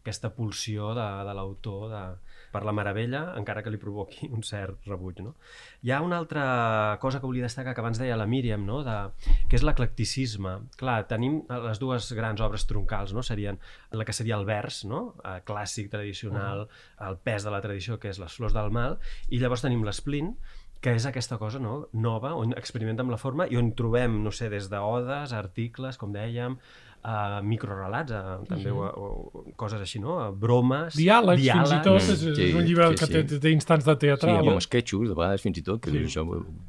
aquesta 0.08 0.32
pulsió 0.32 0.94
de, 0.96 1.06
de 1.28 1.36
l'autor 1.36 1.92
de, 1.92 2.04
per 2.54 2.64
la 2.66 2.74
meravella, 2.76 3.22
encara 3.40 3.62
que 3.64 3.72
li 3.74 3.80
provoqui 3.82 4.30
un 4.32 4.44
cert 4.48 4.88
rebuig. 4.88 5.20
No? 5.26 5.36
Hi 5.84 5.92
ha 5.92 6.02
una 6.06 6.20
altra 6.22 6.98
cosa 7.04 7.20
que 7.20 7.28
volia 7.28 7.46
destacar 7.46 7.76
que 7.76 7.84
abans 7.84 8.00
deia 8.00 8.18
la 8.20 8.28
Míriam, 8.30 8.64
no? 8.66 8.82
de, 8.88 8.96
que 9.52 9.60
és 9.60 9.66
l'eclecticisme. 9.68 10.58
Clar, 10.80 11.00
tenim 11.12 11.42
les 11.68 11.82
dues 11.84 12.12
grans 12.18 12.44
obres 12.44 12.68
troncals, 12.70 13.14
no? 13.16 13.26
serien 13.26 13.60
la 13.92 14.08
que 14.08 14.16
seria 14.16 14.40
el 14.40 14.48
vers, 14.48 14.84
no? 14.88 15.02
Eh, 15.24 15.40
clàssic, 15.48 15.92
tradicional, 15.92 16.66
uh 16.66 16.70
-huh. 16.70 17.10
el 17.10 17.18
pes 17.18 17.44
de 17.44 17.52
la 17.52 17.62
tradició, 17.62 18.00
que 18.00 18.10
és 18.10 18.20
les 18.20 18.34
flors 18.34 18.54
del 18.54 18.72
mal, 18.72 18.98
i 19.30 19.40
llavors 19.40 19.62
tenim 19.62 19.84
l'esplint, 19.84 20.36
que 20.82 20.94
és 20.94 21.06
aquesta 21.06 21.38
cosa 21.38 21.60
no? 21.60 21.88
nova, 21.94 22.36
on 22.36 22.54
experimentem 22.54 23.06
amb 23.08 23.12
la 23.12 23.18
forma 23.18 23.48
i 23.50 23.58
on 23.58 23.74
trobem, 23.74 24.24
no 24.24 24.32
sé, 24.32 24.50
des 24.50 24.70
d'odes, 24.70 25.34
articles, 25.34 25.98
com 25.98 26.14
dèiem, 26.14 26.58
uh, 27.08 27.40
microrelats, 27.46 28.12
uh, 28.12 28.46
també 28.48 28.72
uh 28.72 28.78
-huh. 28.78 28.92
o, 28.96 29.08
o, 29.34 29.44
coses 29.56 29.82
així, 29.82 30.00
no? 30.00 30.18
Uh, 30.18 30.32
bromes... 30.36 30.96
Diàlegs, 30.96 31.42
diàlegs, 31.42 31.70
fins 31.70 31.74
i 31.74 31.82
tot, 31.84 32.02
és, 32.02 32.24
és 32.48 32.56
un 32.56 32.66
llibre 32.66 32.90
sí, 32.90 32.96
que 33.00 33.08
té, 33.14 33.28
sí. 33.28 33.40
té 33.40 33.52
instants 33.52 33.86
de 33.86 33.96
teatral. 33.96 34.42
Sí, 34.42 34.50
amb 34.50 34.64
esquetxos, 34.64 35.08
de 35.10 35.16
vegades 35.16 35.42
fins 35.42 35.58
i 35.58 35.64
tot, 35.64 35.82
que 35.84 35.92
sí. 35.92 36.04
això 36.10 36.26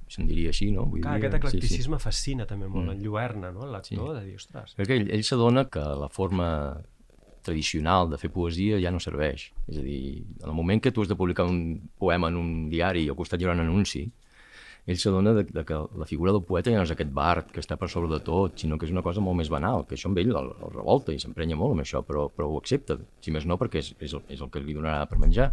se'n 0.09 0.27
diria 0.27 0.49
així, 0.55 0.71
no? 0.71 0.87
Vull 0.87 1.03
Clar, 1.03 1.17
dir, 1.19 1.27
aquest 1.27 1.35
eclecticisme 1.41 1.97
sí, 1.97 2.03
sí. 2.03 2.05
fascina 2.05 2.47
també 2.47 2.69
molt, 2.69 2.87
mm. 2.87 2.99
enlluerna, 2.99 3.51
no? 3.53 3.67
L'actor, 3.67 4.15
sí. 4.15 4.21
de 4.21 4.25
dir, 4.27 4.37
ostres... 4.37 4.77
Perquè 4.79 5.01
ell, 5.01 5.11
ell 5.11 5.25
s'adona 5.25 5.67
que 5.73 5.81
la 5.81 6.09
forma 6.09 6.49
tradicional 7.43 8.11
de 8.11 8.19
fer 8.19 8.31
poesia 8.31 8.79
ja 8.83 8.91
no 8.91 9.01
serveix. 9.01 9.53
És 9.69 9.79
a 9.79 9.83
dir, 9.83 10.25
en 10.43 10.49
el 10.51 10.55
moment 10.55 10.81
que 10.83 10.93
tu 10.93 11.03
has 11.03 11.09
de 11.09 11.17
publicar 11.17 11.47
un 11.49 11.91
poema 11.99 12.29
en 12.29 12.37
un 12.37 12.69
diari 12.71 13.07
i 13.07 13.09
al 13.09 13.17
costat 13.17 13.41
hi 13.41 13.47
haurà 13.47 13.57
un 13.57 13.67
anunci, 13.67 14.11
ell 14.89 14.97
s'adona 14.97 15.35
de, 15.37 15.45
de 15.45 15.65
que 15.69 15.77
la 16.01 16.07
figura 16.09 16.33
del 16.33 16.43
poeta 16.49 16.73
ja 16.73 16.79
no 16.81 16.87
és 16.87 16.93
aquest 16.95 17.11
bard 17.13 17.51
que 17.53 17.61
està 17.61 17.77
per 17.77 17.91
sobre 17.93 18.09
de 18.09 18.23
tot, 18.25 18.55
sinó 18.63 18.79
que 18.81 18.87
és 18.89 18.93
una 18.95 19.03
cosa 19.05 19.21
molt 19.21 19.37
més 19.37 19.51
banal, 19.53 19.85
que 19.85 19.99
això 19.99 20.09
amb 20.09 20.21
ell 20.23 20.31
el, 20.33 20.49
el 20.49 20.71
revolta 20.73 21.13
i 21.13 21.21
s'emprenya 21.21 21.59
molt 21.61 21.75
amb 21.77 21.85
això, 21.85 22.01
però, 22.09 22.29
però 22.33 22.49
ho 22.49 22.57
accepta, 22.57 22.97
si 23.21 23.35
més 23.35 23.45
no 23.45 23.59
perquè 23.61 23.83
és, 23.83 23.91
és, 24.01 24.15
el, 24.17 24.23
és 24.33 24.41
el 24.41 24.49
que 24.55 24.63
li 24.65 24.77
donarà 24.77 25.03
per 25.11 25.21
menjar. 25.21 25.51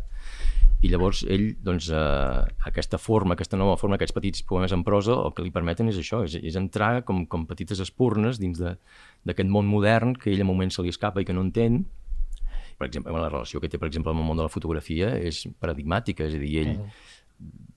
I 0.85 0.91
llavors 0.91 1.23
ell, 1.31 1.49
doncs, 1.65 1.89
eh, 1.91 2.53
aquesta 2.69 2.99
forma, 3.01 3.35
aquesta 3.35 3.59
nova 3.59 3.75
forma, 3.81 3.97
aquests 3.99 4.15
petits 4.15 4.45
poemes 4.47 4.71
en 4.75 4.85
prosa, 4.87 5.17
el 5.27 5.35
que 5.35 5.43
li 5.43 5.51
permeten 5.51 5.91
és 5.91 5.99
això, 5.99 6.21
és, 6.23 6.37
és 6.39 6.55
entrar 6.59 7.01
com, 7.07 7.25
com 7.27 7.43
petites 7.49 7.81
espurnes 7.83 8.39
dins 8.39 8.61
d'aquest 8.61 9.51
món 9.51 9.67
modern 9.67 10.15
que 10.15 10.31
ell 10.31 10.45
a 10.45 10.47
moments 10.47 10.79
se 10.79 10.85
li 10.85 10.93
escapa 10.93 11.23
i 11.23 11.27
que 11.27 11.35
no 11.35 11.43
entén, 11.43 11.83
per 12.75 12.87
exemple, 12.89 13.11
la 13.15 13.31
relació 13.31 13.59
que 13.63 13.71
té, 13.71 13.79
per 13.79 13.87
exemple, 13.87 14.11
amb 14.11 14.19
el 14.23 14.27
món 14.27 14.39
de 14.39 14.47
la 14.47 14.51
fotografia 14.51 15.13
és 15.15 15.45
paradigmàtica, 15.63 16.27
és 16.27 16.35
a 16.35 16.41
dir, 16.43 16.55
ell, 16.63 16.73
-huh 16.79 17.14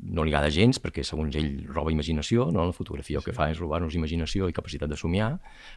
no 0.09 0.23
li 0.25 0.31
agrada 0.33 0.49
gens 0.55 0.79
perquè 0.81 1.03
segons 1.05 1.35
ell 1.37 1.67
roba 1.69 1.91
imaginació, 1.93 2.47
no? 2.55 2.65
la 2.65 2.73
fotografia 2.73 3.19
el 3.19 3.25
que 3.27 3.35
fa 3.37 3.49
és 3.51 3.59
robar-nos 3.61 3.97
imaginació 3.99 4.47
i 4.49 4.55
capacitat 4.57 4.89
de 4.89 4.97
somiar, 4.97 5.33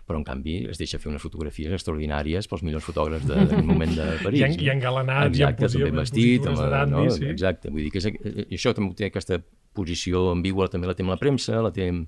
però 0.08 0.20
en 0.20 0.24
canvi 0.24 0.60
es 0.72 0.78
deixa 0.80 1.00
fer 1.02 1.10
unes 1.12 1.22
fotografies 1.24 1.74
extraordinàries 1.76 2.48
pels 2.48 2.64
millors 2.64 2.86
fotògrafs 2.86 3.26
de- 3.28 3.40
d'aquell 3.50 3.66
moment 3.68 3.92
de 3.98 4.06
París. 4.26 4.40
I, 4.40 4.46
en, 4.48 4.56
i 4.62 4.70
engalanats, 4.76 5.34
Exacte, 5.34 5.72
i 5.74 5.82
ben 5.84 5.92
en 5.96 6.00
vestit, 6.04 6.48
amb, 6.48 6.62
no? 6.94 7.04
sí. 7.10 7.26
exacte, 7.34 7.74
vull 7.74 7.84
dir 7.88 7.92
que 7.92 8.00
és, 8.04 8.08
i 8.48 8.60
això 8.60 8.76
també 8.78 8.94
té 8.96 9.10
aquesta 9.10 9.42
posició 9.74 10.30
ambigua, 10.32 10.70
també 10.70 10.88
la 10.88 10.94
té 10.96 11.04
amb 11.04 11.16
la 11.16 11.20
premsa, 11.20 11.60
la 11.66 11.72
té 11.76 11.90
amb, 11.90 12.08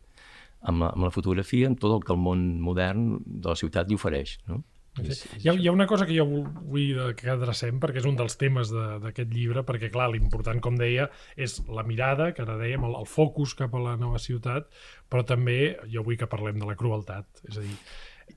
amb, 0.62 0.86
la, 0.86 0.94
amb 0.94 1.10
la 1.10 1.12
fotografia, 1.12 1.68
amb 1.68 1.80
tot 1.82 1.98
el 1.98 2.06
que 2.06 2.13
el 2.13 2.22
món 2.22 2.46
modern 2.62 3.18
de 3.25 3.50
la 3.50 3.56
ciutat 3.60 3.89
li 3.89 3.98
ofereix, 4.00 4.38
no? 4.48 4.62
És 5.02 5.24
Hi 5.42 5.50
ha, 5.50 5.54
hi 5.58 5.68
ha 5.68 5.74
una 5.74 5.88
cosa 5.90 6.06
que 6.06 6.14
jo 6.14 6.26
vull, 6.28 7.00
que 7.18 7.30
adrecem, 7.34 7.80
perquè 7.82 7.98
és 8.04 8.06
un 8.06 8.16
dels 8.20 8.38
temes 8.38 8.70
de- 8.70 9.00
d'aquest 9.02 9.32
llibre, 9.34 9.64
perquè, 9.66 9.90
clar, 9.92 10.12
l'important, 10.14 10.62
com 10.62 10.76
deia, 10.78 11.10
és 11.36 11.60
la 11.68 11.82
mirada, 11.84 12.32
que 12.34 12.44
ara 12.46 12.58
dèiem, 12.60 12.84
el, 12.86 12.94
el 13.00 13.08
focus 13.10 13.56
cap 13.58 13.74
a 13.74 13.82
la 13.82 13.96
nova 13.98 14.20
ciutat, 14.22 14.70
però 15.10 15.26
també 15.26 15.78
jo 15.90 16.04
vull 16.06 16.18
que 16.18 16.30
parlem 16.30 16.60
de 16.62 16.70
la 16.70 16.76
crueltat. 16.78 17.26
És 17.50 17.58
a 17.58 17.66
dir, 17.66 17.78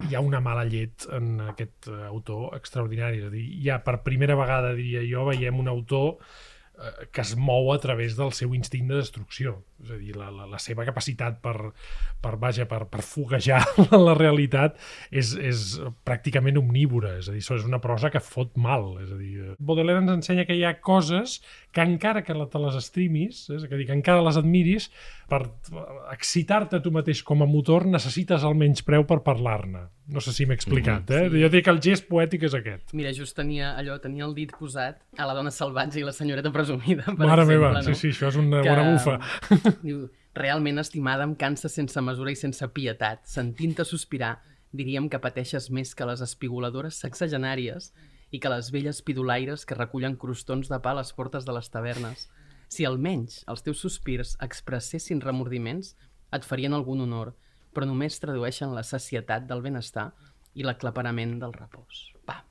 hi 0.09 0.17
ha 0.17 0.21
una 0.25 0.41
mala 0.41 0.65
llet 0.65 1.05
en 1.13 1.41
aquest 1.53 1.89
eh, 1.93 2.01
autor 2.09 2.57
extraordinari. 2.57 3.21
És 3.21 3.29
a 3.29 3.31
dir, 3.37 3.47
ja 3.69 3.79
per 3.85 4.01
primera 4.03 4.35
vegada, 4.39 4.73
diria 4.75 5.05
jo, 5.05 5.27
veiem 5.29 5.61
un 5.61 5.69
autor 5.69 6.17
eh, 6.81 7.07
que 7.13 7.21
es 7.21 7.37
mou 7.37 7.71
a 7.73 7.79
través 7.85 8.17
del 8.17 8.33
seu 8.33 8.55
instint 8.57 8.89
de 8.89 8.97
destrucció. 9.03 9.59
És 9.85 9.91
a 9.93 9.97
dir, 10.01 10.15
la, 10.17 10.31
la, 10.33 10.47
la 10.49 10.59
seva 10.63 10.87
capacitat 10.89 11.41
per, 11.45 11.55
per, 12.25 12.35
vaja, 12.41 12.65
per, 12.71 12.87
per 12.89 13.03
foguejar 13.05 13.61
la 14.07 14.15
realitat 14.17 14.79
és, 15.11 15.35
és 15.37 15.67
pràcticament 16.07 16.57
omnívora. 16.59 17.17
És 17.21 17.29
a 17.29 17.35
dir, 17.37 17.43
això 17.45 17.59
és 17.61 17.67
una 17.69 17.81
prosa 17.85 18.09
que 18.11 18.23
fot 18.25 18.57
mal. 18.57 18.95
És 19.05 19.13
a 19.13 19.19
dir, 19.21 19.53
Baudelaire 19.59 20.01
ens 20.05 20.15
ensenya 20.17 20.47
que 20.49 20.57
hi 20.57 20.65
ha 20.65 20.79
coses 20.81 21.41
que 21.77 21.85
encara 21.85 22.25
que 22.25 22.33
la- 22.35 22.49
te 22.49 22.59
les 22.63 22.75
estimis, 22.81 23.45
és 23.53 23.65
a 23.69 23.75
dir, 23.77 23.85
que 23.91 23.93
encara 23.99 24.25
les 24.25 24.39
admiris, 24.41 24.89
per 25.29 25.43
excitar-te 26.15 26.81
tu 26.81 26.93
mateix 26.95 27.21
com 27.27 27.43
a 27.43 27.47
motor 27.51 27.85
necessites 27.91 28.45
el 28.47 28.55
menyspreu 28.59 29.05
per 29.09 29.21
parlar-ne. 29.27 29.87
No 30.07 30.21
sé 30.23 30.31
si 30.31 30.45
m'he 30.47 30.55
explicat, 30.55 31.09
eh? 31.11 31.25
Sí. 31.33 31.41
Jo 31.43 31.49
dic 31.51 31.65
que 31.67 31.73
el 31.75 31.81
gest 31.83 32.05
poètic 32.07 32.45
és 32.47 32.55
aquest. 32.55 32.93
Mira, 32.95 33.11
just 33.17 33.35
tenia 33.35 33.73
allò, 33.75 33.97
tenia 33.99 34.23
el 34.29 34.37
dit 34.37 34.53
posat 34.55 35.01
a 35.19 35.27
la 35.27 35.35
dona 35.35 35.51
salvatge 35.51 35.99
i 35.99 36.05
la 36.07 36.13
senyoreta 36.15 36.53
presumida, 36.55 37.03
per 37.09 37.17
Mare 37.27 37.43
exemple, 37.43 37.57
meva, 37.57 37.73
no? 37.75 37.83
sí, 37.89 37.97
sí, 37.99 38.13
això 38.15 38.31
és 38.31 38.39
una 38.39 38.61
Que- 38.63 38.71
bona 38.71 38.85
bufa. 38.93 39.17
Diu, 39.83 40.07
realment 40.37 40.83
estimada 40.83 41.25
em 41.27 41.35
cansa 41.39 41.71
sense 41.73 42.01
mesura 42.05 42.33
i 42.33 42.39
sense 42.39 42.67
pietat. 42.77 43.25
Sentint-te 43.29 43.87
sospirar, 43.89 44.37
diríem 44.77 45.09
que 45.13 45.21
pateixes 45.23 45.71
més 45.71 45.95
que 45.97 46.09
les 46.09 46.23
espigoladores 46.25 47.01
sexagenàries 47.05 47.93
i 48.35 48.41
que 48.43 48.51
les 48.53 48.71
velles 48.75 49.01
pidolaires 49.07 49.65
que 49.67 49.79
recullen 49.79 50.17
crostons 50.21 50.71
de 50.73 50.81
pa 50.83 50.93
a 50.93 51.01
les 51.01 51.13
portes 51.17 51.47
de 51.47 51.55
les 51.57 51.71
tavernes. 51.73 52.27
Si 52.69 52.85
almenys 52.85 53.45
els 53.51 53.63
teus 53.63 53.83
sospirs 53.85 54.35
expressessin 54.43 55.23
remordiments, 55.23 55.95
et 56.35 56.45
farien 56.45 56.75
algun 56.75 57.05
honor, 57.05 57.33
però 57.73 57.87
només 57.89 58.19
tradueixen 58.23 58.75
la 58.75 58.85
sacietat 58.87 59.47
del 59.47 59.63
benestar 59.63 60.11
i 60.57 60.67
l'aclaparament 60.67 61.39
del 61.43 61.55
repòs. 61.55 62.11
Pam! 62.27 62.46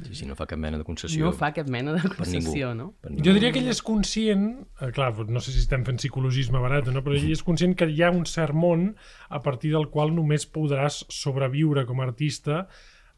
Sí, 0.00 0.14
sí, 0.22 0.26
no 0.26 0.34
fa 0.38 0.46
cap 0.50 0.58
mena 0.58 0.78
de 0.80 0.84
concessió. 0.84 1.26
no 1.26 1.32
fa 1.36 1.52
cap 1.56 1.68
mena 1.68 1.92
de 1.96 2.00
per 2.02 2.26
ningú. 2.26 2.40
concessió, 2.44 2.74
no? 2.74 2.92
Per 3.00 3.10
ningú. 3.12 3.24
Jo 3.26 3.34
diria 3.36 3.52
que 3.52 3.60
ell 3.62 3.68
és 3.72 3.82
conscient, 3.84 4.46
eh, 4.80 4.90
clar, 4.96 5.12
no 5.28 5.40
sé 5.44 5.52
si 5.52 5.60
estem 5.62 5.84
fent 5.84 6.00
psicologisme 6.00 6.58
barat 6.62 6.88
o 6.88 6.94
no, 6.94 7.02
però 7.04 7.16
ell 7.18 7.30
és 7.30 7.42
conscient 7.46 7.76
que 7.76 7.88
hi 7.90 8.02
ha 8.02 8.10
un 8.10 8.24
cert 8.26 8.56
món 8.56 8.94
a 9.28 9.42
partir 9.44 9.72
del 9.74 9.90
qual 9.92 10.14
només 10.14 10.48
podràs 10.50 11.04
sobreviure 11.08 11.86
com 11.86 12.00
a 12.00 12.08
artista 12.08 12.66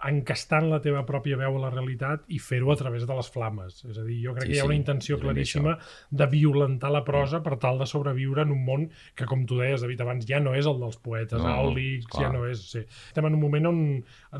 encastant 0.08 0.66
la 0.70 0.80
teva 0.82 1.04
pròpia 1.06 1.36
veu 1.38 1.56
a 1.58 1.62
la 1.62 1.70
realitat 1.70 2.24
i 2.34 2.38
fer-ho 2.42 2.72
a 2.72 2.76
través 2.78 3.06
de 3.06 3.14
les 3.14 3.28
flames. 3.30 3.84
És 3.88 3.98
a 3.98 4.04
dir, 4.06 4.18
jo 4.24 4.34
crec 4.34 4.48
Sí, 4.48 4.50
que 4.50 4.56
hi 4.56 4.60
ha 4.60 4.66
sí, 4.66 4.70
una 4.72 4.78
intenció 4.78 5.18
bé 5.18 5.26
claríssima 5.26 5.76
de 6.10 6.26
violentar 6.32 6.90
la 6.90 7.04
prosa 7.06 7.42
per 7.42 7.58
tal 7.62 7.78
de 7.78 7.86
sobreviure 7.86 8.42
en 8.42 8.52
un 8.54 8.64
món 8.66 8.88
que, 9.14 9.26
com 9.30 9.46
tu 9.46 9.60
deies, 9.60 9.84
David, 9.84 10.02
abans 10.02 10.26
ja 10.28 10.40
no 10.42 10.54
és 10.58 10.66
el 10.66 10.80
dels 10.82 10.98
poetes 11.02 11.40
No, 11.42 11.48
àulics, 11.62 12.18
ja 12.18 12.32
no 12.32 12.46
és... 12.48 12.64
Sí. 12.72 12.84
Estem 13.12 13.28
en 13.28 13.38
un 13.38 13.42
moment 13.42 13.70
on, 13.70 13.80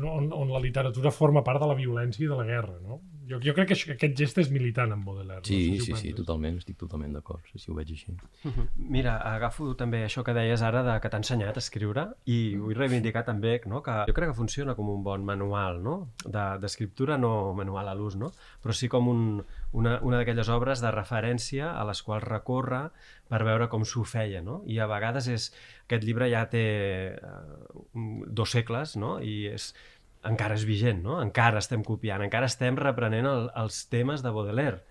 on, 0.01 0.31
on 0.33 0.53
la 0.53 0.63
literatura 0.63 1.11
forma 1.11 1.43
part 1.43 1.63
de 1.63 1.69
la 1.71 1.77
violència 1.79 2.25
i 2.25 2.31
de 2.31 2.39
la 2.39 2.47
guerra, 2.47 2.79
no? 2.83 2.99
Jo, 3.29 3.37
jo 3.39 3.53
crec 3.55 3.67
que 3.69 3.73
això- 3.75 3.85
que 3.87 3.93
aquest 3.95 4.17
gest 4.19 4.37
és 4.41 4.49
militant 4.51 4.91
en 4.91 5.03
Baudelaire. 5.05 5.45
Sí, 5.47 5.71
no 5.71 5.77
sé 5.77 5.85
si 5.85 5.93
sí, 5.93 6.07
sí, 6.09 6.13
totalment, 6.13 6.57
estic 6.57 6.77
totalment 6.77 7.13
d'acord, 7.13 7.41
sí, 7.51 7.59
sí, 7.59 7.71
ho 7.71 7.75
veig 7.75 7.91
així. 7.93 8.15
Mira, 8.75 9.17
agafo 9.17 9.69
també 9.79 10.01
això 10.05 10.23
que 10.25 10.33
deies 10.35 10.61
ara 10.61 10.81
de 10.83 10.99
que 10.99 11.09
t'ha 11.09 11.21
ensenyat 11.21 11.55
a 11.55 11.59
escriure 11.63 12.03
i 12.25 12.55
vull 12.57 12.75
reivindicar 12.75 13.23
també 13.25 13.61
no, 13.65 13.81
que 13.81 13.91
jo 14.09 14.13
crec 14.13 14.29
que 14.29 14.35
funciona 14.35 14.75
com 14.75 14.89
un 14.89 15.03
bon 15.03 15.23
manual 15.23 15.81
no? 15.81 16.09
de- 16.25 16.57
d'escriptura, 16.59 17.17
no 17.17 17.53
manual 17.53 17.87
a 17.87 17.95
l'ús, 17.95 18.15
no? 18.17 18.31
però 18.61 18.73
sí 18.73 18.89
com 18.89 19.07
un, 19.07 19.23
una, 19.71 19.99
una 20.01 20.17
d'aquelles 20.17 20.49
obres 20.49 20.81
de 20.81 20.91
referència 20.91 21.71
a 21.79 21.83
les 21.85 22.03
quals 22.03 22.23
recorre 22.27 22.89
per 23.29 23.43
veure 23.43 23.69
com 23.69 23.85
s'ho 23.85 24.03
feia. 24.03 24.41
No? 24.41 24.63
I 24.67 24.79
a 24.79 24.85
vegades 24.87 25.27
és, 25.27 25.47
aquest 25.87 26.03
llibre 26.03 26.29
ja 26.29 26.43
té 26.49 26.65
eh, 27.15 27.19
dos 28.27 28.51
segles 28.51 28.95
no? 28.97 29.19
i 29.23 29.47
és, 29.53 29.73
encara 30.29 30.57
és 30.59 30.65
vigent, 30.67 31.03
no? 31.03 31.19
encara 31.21 31.61
estem 31.63 31.83
copiant, 31.83 32.23
encara 32.25 32.49
estem 32.51 32.77
reprenent 32.79 33.27
el, 33.29 33.47
els 33.63 33.85
temes 33.91 34.23
de 34.23 34.31
Baudelaire. 34.33 34.83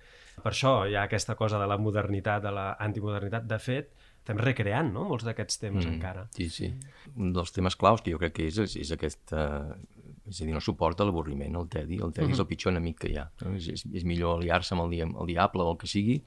Per 0.42 0.50
això 0.52 0.82
hi 0.88 0.96
ha 0.96 1.04
aquesta 1.04 1.36
cosa 1.36 1.60
de 1.60 1.66
la 1.68 1.76
modernitat, 1.78 2.42
de 2.42 2.52
la 2.54 2.72
antimodernitat. 2.80 3.44
De 3.48 3.58
fet, 3.60 3.92
estem 4.22 4.38
recreant 4.40 4.92
no? 4.94 5.04
molts 5.10 5.26
d'aquests 5.26 5.60
temes 5.60 5.84
mm. 5.84 5.96
encara. 5.96 6.26
Sí, 6.36 6.48
sí. 6.52 6.70
Un 7.16 7.34
dels 7.36 7.52
temes 7.52 7.76
claus 7.76 8.04
que 8.04 8.14
jo 8.14 8.20
crec 8.22 8.38
que 8.38 8.48
és, 8.52 8.62
és, 8.64 8.78
és 8.86 8.94
aquest... 8.96 9.34
Eh, 9.36 10.00
és 10.22 10.38
a 10.38 10.46
dir, 10.46 10.52
no 10.54 10.60
suporta 10.62 11.02
l'avorriment, 11.02 11.56
el 11.58 11.66
tedi. 11.66 11.96
El 11.98 12.12
tedi 12.14 12.28
mm 12.28 12.30
-hmm. 12.30 12.34
és 12.34 12.38
el 12.38 12.46
pitjor 12.46 12.72
enemic 12.72 13.00
que 13.00 13.08
hi 13.10 13.16
ha. 13.18 13.24
No? 13.42 13.54
És, 13.56 13.66
és, 13.68 13.84
és 13.92 14.04
millor 14.04 14.38
aliar-se 14.38 14.74
amb 14.74 14.84
el, 14.84 14.92
el 15.00 15.26
diable 15.26 15.62
o 15.62 15.72
el 15.72 15.78
que 15.78 15.88
sigui 15.90 16.22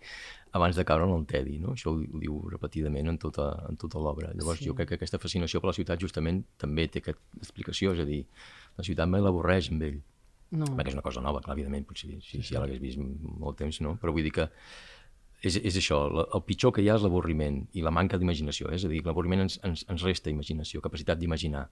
abans 0.52 0.76
de 0.76 0.86
caure 0.86 1.06
en 1.06 1.12
el 1.16 1.26
tedi. 1.26 1.60
No? 1.60 1.74
Això 1.76 1.92
ho, 1.92 2.00
ho 2.00 2.20
diu 2.20 2.50
repetidament 2.50 3.08
en 3.08 3.18
tota, 3.18 3.66
en 3.70 3.78
tota 3.78 4.00
l'obra. 4.00 4.34
Llavors 4.34 4.60
sí. 4.60 4.66
jo 4.66 4.76
crec 4.76 4.90
que 4.90 4.96
aquesta 4.96 5.20
fascinació 5.20 5.62
per 5.62 5.68
la 5.68 5.74
ciutat 5.74 6.00
justament 6.00 6.44
també 6.58 6.88
té 6.88 7.00
aquesta 7.00 7.22
explicació, 7.38 7.94
és 7.94 8.00
a 8.00 8.06
dir, 8.06 8.26
la 8.76 8.86
ciutat 8.88 9.10
mai 9.10 9.24
l'avorreix 9.24 9.72
amb 9.72 9.88
ell. 9.88 10.02
No. 10.56 10.68
Perquè 10.78 10.94
és 10.94 10.98
una 10.98 11.06
cosa 11.06 11.24
nova, 11.26 11.42
clar, 11.44 11.56
evidentment, 11.58 11.88
potser 11.90 12.12
si, 12.22 12.42
si 12.42 12.54
ja 12.54 12.62
l'hagués 12.62 12.82
vist 12.84 13.00
molt 13.00 13.58
temps, 13.60 13.82
no? 13.84 13.96
Però 14.02 14.14
vull 14.16 14.26
dir 14.28 14.34
que 14.36 14.46
és, 15.46 15.58
és 15.58 15.80
això, 15.80 16.06
la, 16.12 16.28
el 16.36 16.44
pitjor 16.48 16.74
que 16.76 16.84
hi 16.84 16.90
ha 16.90 17.00
és 17.00 17.06
l'avorriment 17.06 17.64
i 17.78 17.84
la 17.86 17.94
manca 17.94 18.20
d'imaginació, 18.22 18.70
eh? 18.72 18.80
és 18.80 18.86
a 18.88 18.92
dir, 18.92 19.02
l'avorriment 19.06 19.46
ens, 19.46 19.60
ens, 19.68 19.86
ens 19.92 20.06
resta 20.06 20.32
imaginació, 20.34 20.84
capacitat 20.86 21.20
d'imaginar. 21.22 21.68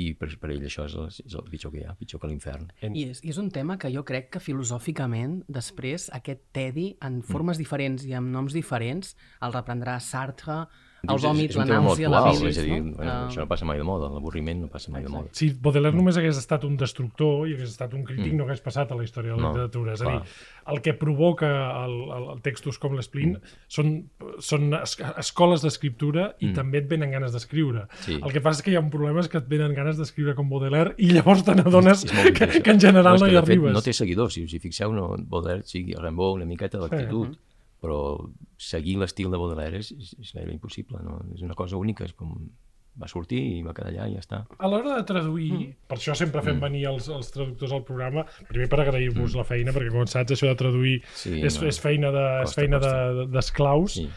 I 0.00 0.12
per, 0.16 0.30
per 0.40 0.52
ell 0.54 0.62
això 0.64 0.86
és 0.86 0.94
el, 0.96 1.08
és 1.10 1.34
el 1.36 1.48
pitjor 1.50 1.72
que 1.74 1.80
hi 1.80 1.84
ha, 1.84 1.96
pitjor 1.98 2.22
que 2.22 2.30
l'infern. 2.30 2.68
I 2.80 3.08
és, 3.10 3.20
I 3.26 3.32
és 3.34 3.40
un 3.42 3.50
tema 3.52 3.76
que 3.80 3.90
jo 3.92 4.04
crec 4.06 4.30
que 4.36 4.40
filosòficament, 4.42 5.40
després, 5.50 6.06
aquest 6.16 6.46
tedi, 6.56 6.92
en 7.04 7.18
formes 7.26 7.58
diferents 7.60 8.06
i 8.08 8.14
amb 8.16 8.30
noms 8.32 8.54
diferents, 8.56 9.12
el 9.44 9.52
reprendrà 9.56 9.98
Sartre, 10.00 10.62
el 11.08 11.20
vòmit, 11.22 11.54
la 11.56 11.64
nàusea, 11.64 12.08
la 12.12 12.20
bilis, 12.26 12.50
és 12.50 12.58
a 12.60 12.64
dir, 12.66 12.80
no? 12.82 12.92
bueno, 12.96 13.10
Ah. 13.10 13.28
això 13.28 13.40
no 13.40 13.46
passa 13.48 13.64
mai 13.64 13.78
de 13.78 13.84
moda, 13.84 14.10
l'avorriment 14.12 14.60
no 14.62 14.68
passa 14.68 14.92
mai 14.92 15.02
de 15.02 15.08
moda. 15.08 15.28
Si 15.32 15.48
Baudelaire 15.62 15.96
només 15.96 16.16
hagués 16.20 16.36
estat 16.36 16.64
un 16.68 16.76
destructor 16.76 17.48
i 17.48 17.54
hagués 17.54 17.70
estat 17.70 17.94
un 17.96 18.04
crític, 18.04 18.32
mm. 18.32 18.36
no 18.36 18.44
hagués 18.44 18.60
passat 18.60 18.92
a 18.92 18.98
la 18.98 19.04
història 19.04 19.32
de 19.32 19.36
la 19.36 19.42
No, 19.42 19.52
literatura. 19.54 19.94
És 19.94 20.02
a 20.02 20.04
clar. 20.04 20.20
dir, 20.20 20.28
el 20.74 20.82
que 20.84 20.94
provoca 20.94 21.48
el, 21.84 21.96
el, 22.16 22.28
el 22.34 22.42
textos 22.44 22.78
com 22.78 22.94
l'Esplin 22.98 23.32
mm. 23.38 23.56
són, 23.68 23.94
són 24.44 24.74
es, 24.82 24.96
escoles 25.24 25.64
d'escriptura 25.64 26.34
i 26.38 26.50
mm. 26.50 26.54
també 26.54 26.78
et 26.84 26.88
venen 26.90 27.10
ganes 27.10 27.32
d'escriure. 27.32 27.86
Sí. 28.04 28.18
El 28.20 28.30
que 28.32 28.40
passa 28.44 28.60
és 28.60 28.64
que 28.68 28.74
hi 28.74 28.76
ha 28.76 28.84
un 28.84 28.90
problema 28.92 29.20
és 29.24 29.28
que 29.32 29.40
et 29.40 29.48
venen 29.48 29.74
ganes 29.74 29.96
d'escriure 29.96 30.34
com 30.36 30.48
Baudelaire 30.52 30.94
i 30.98 31.10
llavors 31.14 31.44
te 31.46 31.54
n'adones 31.56 32.04
que, 32.36 32.46
que 32.60 32.70
en 32.70 32.80
general 32.80 33.16
no 33.18 33.24
que, 33.24 33.32
hi 33.32 33.36
de 33.36 33.40
fet, 33.40 33.48
arribes. 33.56 33.72
No 33.72 33.82
té 33.82 33.92
seguidors, 33.96 34.34
si 34.36 34.44
us 34.44 34.52
hi 34.54 34.60
fixeu, 34.62 34.92
no, 34.92 35.14
Baudelaire 35.16 35.64
sigui 35.64 35.96
Rimbaud 35.96 36.36
una 36.40 36.46
miqueta 36.48 36.78
d'actitud, 36.78 37.38
però 37.80 38.00
seguir 38.60 38.98
l'estil 39.00 39.30
de 39.32 39.38
Baudelaire 39.40 39.78
és, 39.80 39.92
és, 39.96 40.14
és 40.20 40.32
gairebé 40.36 40.56
impossible, 40.58 41.00
no? 41.04 41.20
és 41.34 41.42
una 41.46 41.56
cosa 41.58 41.78
única, 41.80 42.04
és 42.04 42.12
com 42.16 42.34
va 43.00 43.06
sortir 43.08 43.38
i 43.38 43.60
va 43.64 43.72
quedar 43.72 43.92
allà 43.92 44.08
i 44.10 44.16
ja 44.16 44.20
està. 44.20 44.40
A 44.58 44.68
l'hora 44.68 44.96
de 44.98 45.04
traduir, 45.08 45.50
mm. 45.52 45.76
per 45.88 45.96
això 45.96 46.14
sempre 46.18 46.42
fem 46.44 46.58
venir 46.60 46.82
els, 46.90 47.06
els 47.08 47.30
traductors 47.32 47.72
al 47.76 47.84
programa, 47.86 48.24
primer 48.50 48.66
per 48.68 48.80
agrair-vos 48.82 49.30
mm. 49.32 49.38
la 49.40 49.46
feina, 49.48 49.72
perquè 49.76 49.92
com 49.94 50.08
saps, 50.10 50.34
això 50.36 50.50
de 50.50 50.58
traduir 50.58 50.96
Sí, 51.14 51.38
és, 51.40 51.56
no. 51.60 51.68
és 51.70 51.78
feina 51.80 52.10
de- 52.12 52.26
és 52.42 52.54
feina 52.58 52.82
costa. 52.82 52.98
de- 53.20 53.26
d'esclaus. 53.36 53.96
Sí. 54.00 54.08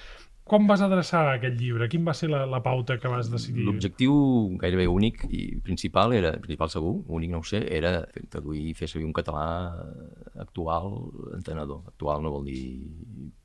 Com 0.44 0.66
vas 0.68 0.82
adreçar 0.84 1.22
aquest 1.38 1.56
llibre? 1.56 1.86
Quin 1.88 2.04
va 2.04 2.12
ser 2.14 2.28
la, 2.28 2.42
la 2.50 2.60
pauta 2.66 2.98
que 3.00 3.08
vas 3.08 3.30
decidir? 3.32 3.64
L'objectiu 3.64 4.14
gairebé 4.60 4.90
únic 4.92 5.22
i 5.32 5.44
principal 5.64 6.12
era, 6.18 6.34
principal 6.44 6.70
segur, 6.74 6.98
únic 7.08 7.32
no 7.32 7.40
ho 7.40 7.48
sé, 7.48 7.62
era 7.72 7.94
fer- 8.12 8.26
traduir 8.34 8.66
i 8.70 8.74
fer 8.76 8.90
servir 8.92 9.08
un 9.08 9.16
català 9.16 9.46
actual 10.44 10.98
entenedor. 11.38 11.86
Actual 11.94 12.22
no 12.26 12.34
vol 12.36 12.44
dir 12.50 12.60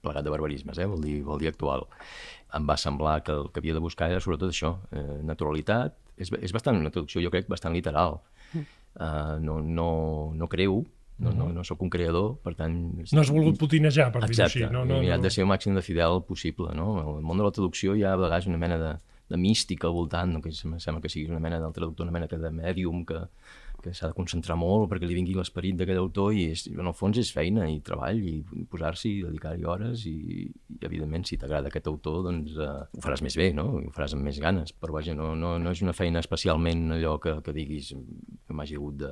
plegat 0.03 0.27
de 0.27 0.35
barbarismes, 0.35 0.79
eh? 0.83 0.89
vol, 0.91 1.01
dir, 1.07 1.21
vol 1.23 1.39
dir 1.39 1.53
actual. 1.53 1.87
Em 2.59 2.67
va 2.67 2.77
semblar 2.81 3.21
que 3.23 3.33
el 3.37 3.51
que 3.53 3.63
havia 3.63 3.79
de 3.79 3.85
buscar 3.85 4.11
era 4.11 4.21
sobretot 4.25 4.51
això, 4.51 4.75
eh, 4.91 5.21
naturalitat. 5.23 5.95
És, 6.19 6.33
és 6.43 6.51
bastant 6.53 6.81
una 6.83 6.91
traducció, 6.91 7.23
jo 7.23 7.31
crec, 7.31 7.47
bastant 7.47 7.77
literal. 7.79 8.19
Uh, 8.99 9.37
no, 9.39 9.61
no, 9.63 10.33
no 10.35 10.49
creu, 10.51 10.81
no, 11.18 11.33
no, 11.35 11.48
no 11.52 11.64
sóc 11.66 11.83
un 11.83 11.90
creador, 11.90 12.37
per 12.44 12.54
tant... 12.59 12.74
No 13.11 13.22
has 13.24 13.31
volgut 13.35 13.59
potinejar, 13.59 14.09
per 14.14 14.22
dir-ho 14.24 14.44
així. 14.46 14.62
No, 14.70 14.85
he 14.85 14.90
no, 14.90 15.00
mirat 15.02 15.18
no. 15.18 15.26
de 15.26 15.33
ser 15.35 15.42
el 15.44 15.50
màxim 15.50 15.74
de 15.74 15.83
fidel 15.83 16.22
possible, 16.28 16.70
no? 16.78 16.88
El 17.02 17.24
món 17.26 17.40
de 17.40 17.46
la 17.46 17.54
traducció 17.54 17.96
hi 17.98 18.04
ha 18.07 18.14
a 18.14 18.20
vegades 18.20 18.46
una 18.50 18.61
mena 18.61 18.78
de, 18.78 18.92
de 19.28 19.40
mística 19.40 19.88
al 19.88 19.96
voltant, 19.96 20.37
no? 20.37 20.42
que 20.44 20.52
em 20.54 20.76
sembla 20.78 21.02
que 21.02 21.11
sigui 21.12 21.31
una 21.33 21.42
mena 21.42 21.59
del 21.62 21.74
traductor, 21.74 22.07
una 22.07 22.14
mena 22.14 22.31
de 22.31 22.52
mèdium 22.54 23.04
que 23.09 23.24
que 23.83 23.93
s'ha 23.95 24.11
de 24.11 24.17
concentrar 24.17 24.57
molt 24.59 24.88
perquè 24.91 25.07
li 25.09 25.17
vingui 25.17 25.37
l'esperit 25.37 25.77
d'aquest 25.79 26.01
autor 26.01 26.35
i 26.35 26.49
és, 26.53 26.67
en 26.73 26.87
el 26.91 26.97
fons 26.97 27.19
és 27.21 27.31
feina 27.35 27.69
i 27.71 27.79
treball 27.85 28.19
i 28.27 28.64
posar-s'hi 28.71 29.12
i 29.19 29.23
dedicar-hi 29.27 29.67
hores 29.69 30.05
i, 30.11 30.17
i 30.49 30.79
evidentment 30.88 31.27
si 31.29 31.38
t'agrada 31.38 31.71
aquest 31.71 31.87
autor 31.91 32.25
doncs 32.27 32.57
eh, 32.59 32.71
ho 32.99 33.05
faràs 33.05 33.23
més 33.27 33.38
bé, 33.38 33.51
no? 33.57 33.69
ho 33.79 33.93
faràs 33.95 34.17
amb 34.17 34.27
més 34.27 34.41
ganes 34.43 34.75
però 34.75 34.99
vaja, 34.99 35.14
no, 35.19 35.35
no, 35.38 35.57
no 35.62 35.75
és 35.75 35.83
una 35.85 35.95
feina 35.97 36.23
especialment 36.25 36.99
allò 36.99 37.17
que, 37.23 37.38
que 37.45 37.55
diguis 37.57 37.93
que 37.95 38.57
m'hagi 38.57 38.79
hagut 38.79 39.05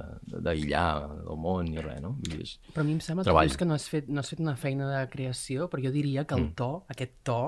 d'aïllar 0.47 0.89
del 1.27 1.41
món 1.41 1.71
ni 1.71 1.83
res, 1.83 2.01
no? 2.03 2.17
Dir, 2.25 2.41
és 2.43 2.57
Però 2.73 2.83
a 2.83 2.89
mi 2.89 2.97
em 2.97 3.03
sembla 3.05 3.25
treball. 3.27 3.53
que, 3.57 3.69
no 3.69 3.77
has, 3.77 3.87
fet, 3.93 4.09
no 4.09 4.23
has 4.23 4.33
fet 4.33 4.43
una 4.43 4.57
feina 4.59 4.89
de 4.91 5.03
creació, 5.13 5.71
però 5.73 5.85
jo 5.85 5.93
diria 5.95 6.25
que 6.27 6.39
el 6.39 6.51
to, 6.59 6.71
aquest 6.93 7.19
to, 7.27 7.41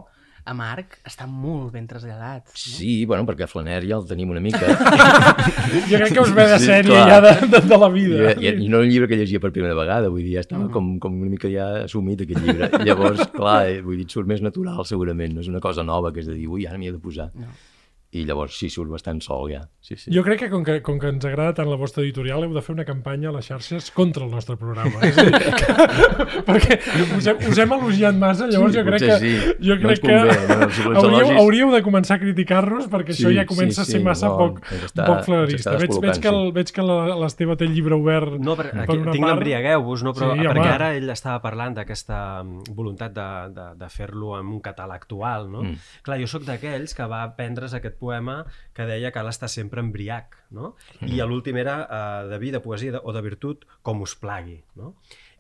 a 0.49 0.55
Marc 0.57 0.97
està 1.07 1.27
molt 1.29 1.73
ben 1.75 1.85
traslladat. 1.91 2.47
No? 2.49 2.57
Sí, 2.57 3.05
bueno, 3.09 3.27
perquè 3.29 3.45
a 3.45 3.51
Flaner 3.51 3.83
ja 3.85 3.99
el 3.99 4.07
tenim 4.09 4.31
una 4.33 4.41
mica. 4.41 4.65
Jo 5.91 5.99
crec 6.01 6.15
que 6.17 6.23
us 6.25 6.33
ve 6.35 6.47
de 6.49 6.59
Sí, 6.59 6.69
sèrie 6.71 6.95
clar. 6.95 7.09
ja 7.11 7.19
de, 7.25 7.33
de, 7.53 7.61
de 7.69 7.79
la 7.85 7.89
vida. 7.93 8.33
i, 8.41 8.53
I 8.65 8.69
no 8.73 8.81
un 8.85 8.89
llibre 8.91 9.09
que 9.11 9.19
llegia 9.21 9.41
per 9.43 9.53
primera 9.55 9.77
vegada, 9.79 10.09
vull 10.13 10.25
dir, 10.25 10.35
ja 10.39 10.45
estava 10.47 10.69
com, 10.73 10.95
com 11.03 11.21
una 11.21 11.31
mica 11.33 11.51
ja 11.53 11.69
assumit 11.85 12.25
aquest 12.25 12.41
llibre. 12.45 12.71
Llavors, 12.89 13.27
clar, 13.37 13.59
eh, 13.71 13.81
vull 13.85 14.01
dir, 14.01 14.09
surt 14.13 14.29
més 14.31 14.41
natural 14.45 14.85
segurament, 14.89 15.35
no 15.37 15.45
és 15.45 15.51
una 15.53 15.61
cosa 15.65 15.85
nova 15.87 16.13
que 16.15 16.25
és 16.25 16.31
de 16.31 16.37
dir, 16.39 16.49
ui, 16.49 16.67
ara 16.69 16.79
m'hi 16.81 16.89
he 16.91 16.97
de 16.97 17.03
posar. 17.03 17.29
No. 17.37 17.53
I 18.11 18.23
llavors 18.25 18.55
sí, 18.57 18.71
surt 18.73 18.89
bastant 18.89 19.19
sol 19.21 19.51
ja. 19.53 19.67
Sí, 19.85 19.93
sí. 20.01 20.09
Jo 20.15 20.23
crec 20.25 20.39
que 20.41 20.47
com, 20.49 20.63
que 20.65 20.79
com 20.81 20.97
que 20.99 21.11
ens 21.13 21.25
agrada 21.29 21.53
tant 21.59 21.69
la 21.69 21.77
vostra 21.77 22.01
editorial 22.03 22.41
heu 22.47 22.55
de 22.55 22.63
fer 22.65 22.73
una 22.73 22.87
campanya 22.89 23.29
a 23.29 23.33
les 23.37 23.45
xarxes 23.51 23.91
contra 23.93 24.25
el 24.25 24.31
nostre 24.33 24.57
programa. 24.57 25.03
És 25.05 25.17
dir, 25.17 25.29
que, 25.29 25.75
perquè 26.49 26.79
us 27.19 27.27
hem, 27.29 27.43
us 27.51 27.59
hem 27.61 27.75
elogiat 27.77 28.17
massa, 28.17 28.47
llavors 28.49 28.73
Sí, 28.73 28.79
jo 28.79 28.85
crec 28.87 29.03
que, 29.05 29.19
sí. 29.21 29.33
jo 29.61 29.77
No 29.77 29.83
crec 29.83 29.93
ens 29.93 30.01
convé, 30.01 30.39
no? 30.49 30.69
que 30.69 30.73
Si 30.79 30.87
els 30.89 30.99
hauríeu, 31.03 31.33
hauríeu 31.43 31.73
de 31.75 31.83
començar 31.85 32.17
a 32.17 32.23
criticar-nos 32.23 32.89
perquè 32.93 33.13
això 33.13 33.29
Sí, 33.29 33.37
ja 33.37 33.45
comença 33.51 33.85
sí, 33.85 33.91
a 33.91 33.93
ser 33.93 34.01
sí, 34.01 34.05
massa 34.09 34.31
no, 34.33 34.39
poc, 34.41 34.63
està- 34.79 35.07
poc 35.11 35.29
està 35.29 35.77
Veig, 35.79 35.93
veig, 36.01 36.21
que 36.25 36.33
el, 36.33 36.41
sí. 36.49 36.53
veig 36.63 36.73
que 36.79 36.87
la- 36.89 37.17
l'Esteve 37.27 37.59
té 37.61 37.69
el 37.69 37.75
llibre 37.77 37.95
obert 38.01 38.39
No, 38.41 38.57
per, 38.57 38.71
per 38.73 38.87
aquí, 38.87 38.97
una 39.03 39.13
tinc 39.13 39.25
part. 39.27 39.35
l'embriagueu-vos, 39.37 40.03
no? 40.09 40.15
però, 40.17 40.33
Sí, 40.33 40.41
sí, 40.41 40.47
perquè 40.49 40.65
home. 40.65 40.75
ara 40.79 40.91
ell 40.97 41.13
estava 41.13 41.43
parlant 41.45 41.77
d'aquesta 41.77 42.23
mm, 42.43 42.73
voluntat 42.73 43.13
de, 43.13 43.29
de, 43.53 43.69
de 43.85 43.89
fer-lo 43.93 44.33
amb 44.41 44.57
un 44.57 44.61
català 44.65 44.97
actual. 44.97 45.49
No? 45.53 45.63
Mm. 45.69 45.77
Clar, 46.09 46.19
jo 46.25 46.27
sóc 46.31 46.49
d'aquells 46.49 46.95
que 46.97 47.05
va 47.11 47.23
aprendre's 47.29 47.75
aquest 47.77 47.98
poema 47.99 48.43
que 48.75 48.87
deia 48.89 49.11
que 49.11 49.19
cal 49.19 49.29
estar 49.31 49.51
sempre 49.51 49.83
embriac. 49.85 50.37
No? 50.55 50.75
I 51.03 51.21
a 51.21 51.27
l'últim 51.29 51.59
era 51.61 51.81
eh, 51.85 52.29
de 52.31 52.39
vida, 52.39 52.63
poesia 52.65 52.95
de, 52.97 53.03
o 53.03 53.13
de 53.13 53.23
virtut, 53.25 53.67
com 53.83 54.05
us 54.07 54.15
plagui. 54.19 54.61
No? 54.79 54.95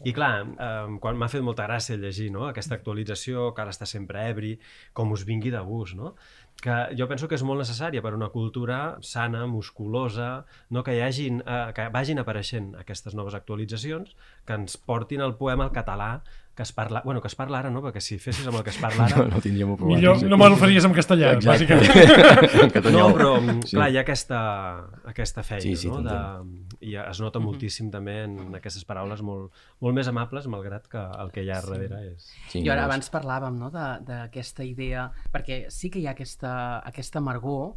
I 0.06 0.12
clar, 0.14 0.32
eh, 0.46 0.98
quan 1.02 1.18
m'ha 1.18 1.30
fet 1.30 1.42
molta 1.42 1.66
gràcia 1.66 1.98
llegir 1.98 2.28
no? 2.34 2.46
aquesta 2.48 2.76
actualització, 2.78 3.52
cal 3.54 3.70
estar 3.72 3.88
sempre 3.90 4.28
ebri, 4.30 4.56
com 4.92 5.14
us 5.14 5.24
vingui 5.26 5.54
de 5.54 5.62
gust, 5.66 5.96
no? 5.98 6.14
que 6.58 6.74
jo 6.98 7.06
penso 7.06 7.28
que 7.30 7.36
és 7.38 7.44
molt 7.46 7.62
necessària 7.62 8.02
per 8.02 8.12
una 8.16 8.30
cultura 8.34 8.98
sana, 9.06 9.44
musculosa, 9.46 10.44
no? 10.74 10.82
que, 10.82 10.96
hi 10.96 11.02
hagin, 11.06 11.42
eh, 11.46 11.70
que 11.74 11.86
vagin 11.94 12.18
apareixent 12.22 12.72
aquestes 12.80 13.14
noves 13.14 13.36
actualitzacions 13.38 14.16
que 14.46 14.58
ens 14.58 14.76
portin 14.76 15.22
el 15.22 15.36
poema 15.38 15.68
al 15.68 15.74
català 15.74 16.10
que 16.58 16.64
es 16.66 16.72
parla... 16.74 17.00
Bueno, 17.04 17.20
que 17.22 17.28
es 17.30 17.36
parla 17.38 17.60
ara, 17.62 17.70
no? 17.70 17.78
Perquè 17.84 18.00
si 18.02 18.16
fessis 18.18 18.46
amb 18.50 18.58
el 18.58 18.64
que 18.66 18.72
es 18.74 18.78
parla 18.82 19.04
ara... 19.06 19.20
No, 19.22 19.36
no 19.36 19.40
tindríem 19.44 19.76
problema. 19.78 20.00
Millor 20.00 20.22
no 20.26 20.38
me 20.40 20.48
l'oferís 20.50 20.82
en 20.88 20.94
castellà, 20.96 21.28
Exacte. 21.36 21.76
bàsicament. 21.78 22.92
No, 22.98 23.04
però 23.14 23.30
mm, 23.38 23.62
Sí. 23.68 23.76
clar, 23.76 23.86
hi 23.92 23.98
ha 24.00 24.02
aquesta, 24.02 24.40
aquesta 25.12 25.44
feina, 25.46 25.62
Sí, 25.62 25.76
sí, 25.76 25.88
no? 25.92 26.00
De. 26.02 26.18
I 26.88 26.96
es 27.00 27.20
nota 27.22 27.38
moltíssim 27.42 27.90
també 27.94 28.16
en 28.24 28.56
aquestes 28.58 28.82
paraules 28.88 29.22
molt, 29.22 29.54
molt 29.84 29.94
més 29.96 30.10
amables, 30.10 30.46
malgrat 30.50 30.86
que 30.90 30.98
el 31.22 31.30
que 31.34 31.44
hi 31.46 31.50
ha 31.54 31.60
darrere 31.62 32.02
és... 32.12 32.26
Sí, 32.50 32.64
I 32.64 32.68
ara 32.74 32.82
no, 32.82 32.88
abans 32.90 33.10
parlàvem 33.14 33.58
no, 33.58 33.70
de- 33.74 34.00
d'aquesta 34.08 34.66
idea, 34.66 35.08
perquè 35.34 35.66
sí 35.74 35.90
que 35.94 36.02
hi 36.02 36.06
ha 36.10 36.16
aquesta, 36.18 36.52
aquesta 36.90 37.22
amargor, 37.22 37.76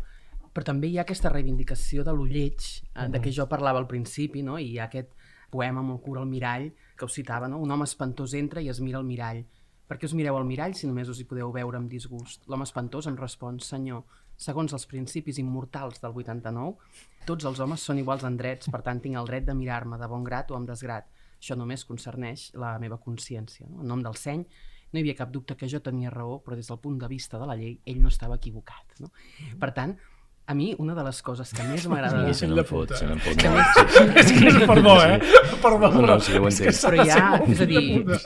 però 0.52 0.66
també 0.74 0.90
hi 0.92 0.98
ha 1.00 1.06
aquesta 1.06 1.30
reivindicació 1.32 2.04
de 2.04 2.14
lo 2.18 2.26
lleig, 2.28 2.60
eh, 2.96 3.08
de 3.14 3.22
què 3.24 3.32
jo 3.34 3.46
parlava 3.52 3.80
al 3.80 3.88
principi, 3.88 4.42
no? 4.44 4.58
i 4.60 4.74
hi 4.74 4.80
ha 4.82 4.90
aquest 4.90 5.14
poema 5.52 5.82
molt 5.84 6.02
cura 6.04 6.22
al 6.24 6.30
mirall, 6.32 6.70
que 7.02 7.10
us 7.10 7.18
citava, 7.18 7.50
no? 7.50 7.58
un 7.66 7.74
home 7.74 7.90
espantós 7.90 8.36
entra 8.38 8.62
i 8.62 8.70
es 8.70 8.80
mira 8.86 9.02
al 9.02 9.08
mirall. 9.10 9.42
Per 9.90 9.98
què 10.00 10.08
us 10.08 10.14
mireu 10.16 10.38
al 10.38 10.46
mirall 10.48 10.76
si 10.78 10.88
només 10.88 11.10
us 11.12 11.20
hi 11.20 11.26
podeu 11.28 11.50
veure 11.52 11.80
amb 11.82 11.90
disgust? 11.92 12.46
L'home 12.48 12.68
espantós 12.68 13.10
em 13.10 13.18
respon, 13.20 13.58
senyor, 13.66 14.06
segons 14.40 14.74
els 14.78 14.86
principis 14.90 15.42
immortals 15.42 16.00
del 16.04 16.16
89, 16.22 17.02
tots 17.28 17.50
els 17.50 17.60
homes 17.60 17.84
són 17.90 18.00
iguals 18.02 18.24
en 18.28 18.38
drets, 18.40 18.70
per 18.72 18.82
tant 18.86 19.02
tinc 19.02 19.20
el 19.20 19.28
dret 19.28 19.50
de 19.50 19.58
mirar-me 19.58 20.00
de 20.00 20.10
bon 20.10 20.24
grat 20.24 20.54
o 20.54 20.58
amb 20.58 20.70
desgrat. 20.70 21.10
Això 21.42 21.58
només 21.58 21.84
concerneix 21.90 22.52
la 22.62 22.76
meva 22.80 23.02
consciència. 23.02 23.68
No? 23.68 23.82
En 23.82 23.92
nom 23.92 24.06
del 24.06 24.18
seny, 24.22 24.46
no 24.92 25.00
hi 25.00 25.04
havia 25.04 25.18
cap 25.18 25.34
dubte 25.34 25.58
que 25.58 25.70
jo 25.72 25.82
tenia 25.84 26.14
raó, 26.14 26.40
però 26.46 26.58
des 26.58 26.70
del 26.70 26.80
punt 26.84 26.98
de 27.02 27.10
vista 27.12 27.40
de 27.42 27.50
la 27.50 27.58
llei, 27.58 27.78
ell 27.86 28.02
no 28.04 28.14
estava 28.14 28.38
equivocat. 28.40 28.98
No? 29.04 29.12
Per 29.60 29.72
tant, 29.76 29.98
a 30.48 30.54
mi, 30.58 30.74
una 30.80 30.94
de 30.98 31.04
les 31.06 31.22
coses 31.22 31.52
que 31.54 31.64
més 31.64 31.86
m'agrada... 31.92 32.24
Sí, 32.34 32.34
se 32.42 32.48
n'en 32.50 32.66
fot, 32.66 32.92
se 32.98 33.06
n'en 33.08 33.20
fot. 33.24 33.38
que 33.40 33.50
molt. 33.50 33.82
més, 34.16 34.18
és 34.26 34.32
que, 34.36 34.48
és- 34.50 34.66
perdó, 34.68 34.96
eh? 35.06 35.20
Perdó, 35.62 35.92
No, 35.94 36.02
no, 36.08 36.20
sí, 36.20 36.34
ho 36.38 36.48
és 36.50 36.60
que 36.60 36.68
entenc. 36.70 36.82
però 36.82 36.98
molt 36.98 37.52
és 37.52 37.62
a 37.62 37.68
dir, 37.70 37.84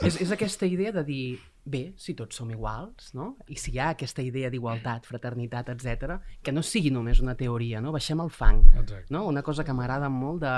és, 0.08 0.20
és 0.24 0.32
aquesta 0.34 0.66
idea 0.66 0.92
de 0.96 1.04
dir, 1.06 1.38
bé, 1.64 1.82
si 2.00 2.14
tots 2.18 2.36
som 2.40 2.50
iguals, 2.50 3.12
no? 3.14 3.36
I 3.48 3.56
si 3.60 3.72
hi 3.74 3.78
ha 3.82 3.90
aquesta 3.94 4.22
idea 4.22 4.50
d'igualtat, 4.50 5.06
fraternitat, 5.06 5.68
etc, 5.74 6.16
que 6.42 6.52
no 6.52 6.62
sigui 6.62 6.90
només 6.94 7.20
una 7.20 7.34
teoria, 7.36 7.80
no? 7.84 7.92
Baixem 7.94 8.20
el 8.24 8.30
fang, 8.30 8.64
Exacte. 8.74 9.06
no? 9.10 9.26
Una 9.26 9.42
cosa 9.46 9.64
que 9.64 9.74
m'agrada 9.76 10.08
molt 10.08 10.40
de, 10.42 10.56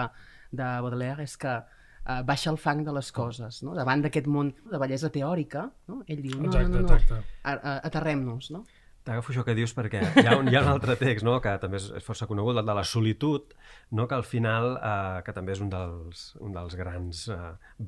de 0.52 0.64
Baudelaire 0.84 1.24
és 1.24 1.36
que 1.36 1.52
uh, 1.58 2.22
baixa 2.24 2.50
el 2.52 2.56
fang 2.60 2.84
de 2.86 2.92
les 2.96 3.10
coses, 3.12 3.62
no? 3.66 3.74
Davant 3.76 4.00
d'aquest 4.04 4.26
món 4.30 4.54
de 4.70 4.78
bellesa 4.80 5.10
teòrica, 5.12 5.66
no? 5.88 6.02
Ell 6.06 6.22
diu, 6.22 6.38
no, 6.40 6.48
Exacte, 6.52 6.68
no, 6.68 6.86
no, 6.86 6.98
no, 7.18 7.22
a- 7.44 7.80
aterrem-nos, 7.90 8.50
no? 8.54 8.64
T'agafo 9.08 9.32
això 9.32 9.40
que 9.40 9.54
dius 9.56 9.72
perquè 9.72 10.02
hi 10.20 10.26
ha 10.28 10.34
un, 10.36 10.50
hi 10.52 10.56
ha 10.58 10.60
un 10.60 10.68
altre 10.68 10.92
text 11.00 11.24
no? 11.24 11.38
que 11.40 11.54
també 11.62 11.78
és 11.80 11.86
és 11.96 12.04
força 12.04 12.26
conegut, 12.28 12.58
el 12.60 12.66
de 12.66 12.74
la 12.76 12.82
solitud, 12.84 13.54
no? 13.96 14.04
que 14.08 14.14
al 14.14 14.24
final, 14.28 14.74
eh, 14.76 15.22
que 15.24 15.32
també 15.32 15.54
és 15.54 15.62
un 15.64 15.70
dels, 15.72 16.24
un 16.44 16.52
dels 16.52 16.74
grans 16.76 17.22
eh, 17.32 17.38